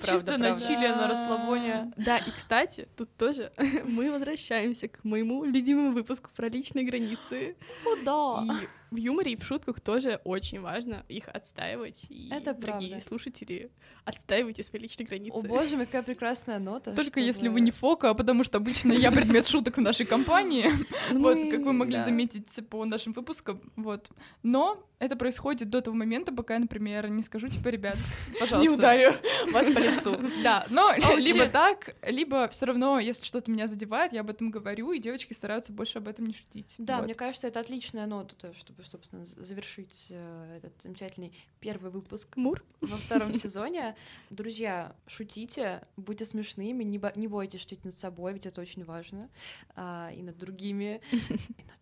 Чисто 0.02 0.38
на 0.38 0.58
чили, 0.60 0.88
на 0.88 0.96
Да. 0.98 1.08
расслабоне. 1.08 1.92
Да, 1.98 2.18
и, 2.18 2.32
кстати, 2.32 2.88
тут 2.98 3.16
тоже 3.18 3.52
мы 3.86 4.12
возвращаемся 4.12 4.88
к 4.88 5.04
моему 5.04 5.44
любимому 5.46 5.92
выпуску 5.92 6.30
про 6.36 6.50
личные 6.50 6.86
границы. 6.86 7.56
Куда? 7.84 8.44
И 8.44 8.68
в 8.94 8.98
юморе 8.98 9.34
и 9.34 9.36
в 9.36 9.44
шутках 9.44 9.80
тоже 9.82 10.22
очень 10.24 10.62
важно 10.62 11.04
их 11.10 11.28
отстаивать. 11.28 12.06
И, 12.10 12.30
Это 12.32 12.54
дорогие 12.54 12.92
правда. 12.92 13.06
слушатели, 13.08 13.72
отстаивайте 14.06 14.64
свои 14.64 14.82
личные 14.82 15.08
границы. 15.08 15.38
О 15.38 15.42
боже, 15.42 15.76
мой, 15.78 15.86
какая 15.86 16.04
прекрасная 16.04 16.60
нота. 16.60 16.92
Только 16.94 17.20
чтобы- 17.20 17.26
если 17.26 17.48
вы 17.48 17.62
не 17.62 17.72
фока, 17.72 18.14
потому 18.14 18.44
что 18.44 18.58
обычно 18.58 18.94
я 18.94 19.12
предмет 19.12 19.48
шуток 19.48 19.78
в 19.78 19.82
нашей 19.82 20.06
компании. 20.06 20.72
Ну, 21.12 21.20
Вот, 21.22 21.40
как 21.52 21.62
вы 21.62 21.74
могли 21.74 21.98
заметить 21.98 22.48
по 22.70 22.86
нашим 22.86 23.14
выпускам. 23.14 23.62
Вот. 23.76 24.10
Но 24.42 24.84
это 25.00 25.16
происходит 25.16 25.70
до 25.70 25.82
того 25.82 25.96
момента, 25.98 26.32
пока 26.32 26.54
я, 26.54 26.60
например, 26.62 27.10
не 27.10 27.24
скажу, 27.24 27.48
типа, 27.50 27.68
ребят, 27.70 27.98
пожалуйста. 28.40 28.58
Не 28.62 28.70
ударю 28.70 29.14
вас 29.52 29.66
по 29.66 29.80
лицу. 29.80 30.18
Да, 30.44 30.66
но 30.70 30.94
либо 31.18 31.48
так, 31.48 31.96
либо 32.04 32.48
все 32.48 32.66
равно, 32.66 33.00
если 33.00 33.26
что-то 33.26 33.52
меня 33.52 33.68
задевает, 33.68 34.14
я 34.14 34.22
об 34.22 34.30
этом 34.30 34.50
говорю, 34.50 34.92
и 34.94 35.00
девочки 35.00 35.34
стараются 35.34 35.72
больше 35.74 35.98
об 36.00 36.08
этом 36.08 36.26
не 36.26 36.34
шутить. 36.34 36.76
Да, 36.78 37.02
мне 37.02 37.14
кажется, 37.16 37.48
это 37.48 37.60
отличная 37.60 38.06
нота, 38.08 38.36
то, 38.36 38.54
чтобы, 38.54 38.83
собственно, 38.86 39.26
завершить 39.26 40.08
э, 40.10 40.58
этот 40.58 40.82
замечательный 40.82 41.34
первый 41.60 41.92
выпуск 41.92 42.36
Мур. 42.38 42.64
во 42.82 42.98
втором 42.98 43.34
сезоне. 43.34 43.96
Друзья, 44.30 44.96
шутите, 45.08 45.86
будьте 45.98 46.26
смешными, 46.26 46.84
не, 46.84 46.98
бо- 46.98 47.14
не 47.16 47.28
бойтесь 47.28 47.62
шутить 47.62 47.86
над 47.86 47.98
собой, 47.98 48.34
ведь 48.34 48.46
это 48.46 48.62
очень 48.62 48.84
важно, 48.84 49.30
а, 49.76 50.12
и 50.16 50.22
над 50.22 50.38
другими, 50.38 51.02
и 51.12 51.64
над. 51.64 51.73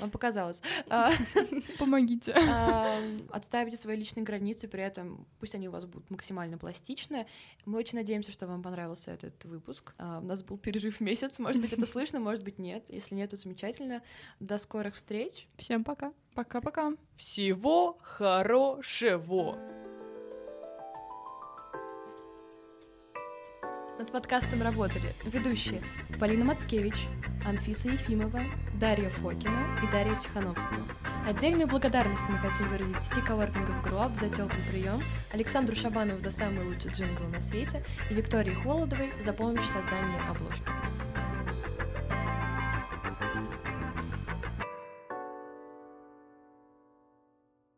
Вам 0.00 0.10
показалось. 0.10 0.62
А, 0.88 1.10
Помогите. 1.78 2.32
а, 2.32 2.98
Отставите 3.30 3.76
свои 3.76 3.96
личные 3.96 4.24
границы, 4.24 4.66
при 4.68 4.82
этом 4.82 5.26
пусть 5.38 5.54
они 5.54 5.68
у 5.68 5.72
вас 5.72 5.84
будут 5.84 6.10
максимально 6.10 6.58
пластичны. 6.58 7.26
Мы 7.66 7.78
очень 7.78 7.98
надеемся, 7.98 8.32
что 8.32 8.46
вам 8.46 8.62
понравился 8.62 9.10
этот 9.12 9.44
выпуск. 9.44 9.94
А, 9.98 10.18
У 10.20 10.24
нас 10.24 10.42
был 10.42 10.58
перерыв 10.58 11.00
месяц, 11.00 11.38
может 11.38 11.60
быть, 11.60 11.72
это 11.72 11.86
слышно, 11.92 12.20
может 12.20 12.44
быть, 12.44 12.58
нет. 12.58 12.84
Если 12.88 13.14
нет, 13.14 13.30
то 13.30 13.36
замечательно. 13.36 14.02
До 14.40 14.58
скорых 14.58 14.94
встреч. 14.96 15.46
Всем 15.56 15.84
пока. 15.84 16.12
Пока-пока. 16.34 16.92
Всего 17.16 17.98
хорошего. 18.02 19.58
Над 24.00 24.12
подкастом 24.12 24.62
работали 24.62 25.14
ведущие 25.26 25.82
Полина 26.18 26.46
Мацкевич, 26.46 27.06
Анфиса 27.44 27.90
Ефимова, 27.90 28.40
Дарья 28.80 29.10
Фокина 29.10 29.78
и 29.84 29.92
Дарья 29.92 30.14
Тихановская. 30.14 30.80
Отдельную 31.28 31.68
благодарность 31.68 32.26
мы 32.30 32.38
хотим 32.38 32.66
выразить 32.70 33.02
сети 33.02 33.20
коворкингов 33.20 33.82
Груап 33.82 34.16
за 34.16 34.30
теплый 34.30 34.62
прием, 34.70 35.02
Александру 35.34 35.76
Шабанову 35.76 36.18
за 36.18 36.30
самый 36.30 36.64
лучший 36.64 36.92
джингл 36.92 37.24
на 37.24 37.42
свете 37.42 37.84
и 38.10 38.14
Виктории 38.14 38.54
Холодовой 38.54 39.12
за 39.22 39.34
помощь 39.34 39.64
в 39.64 39.68
создании 39.68 40.30
обложки. 40.30 40.72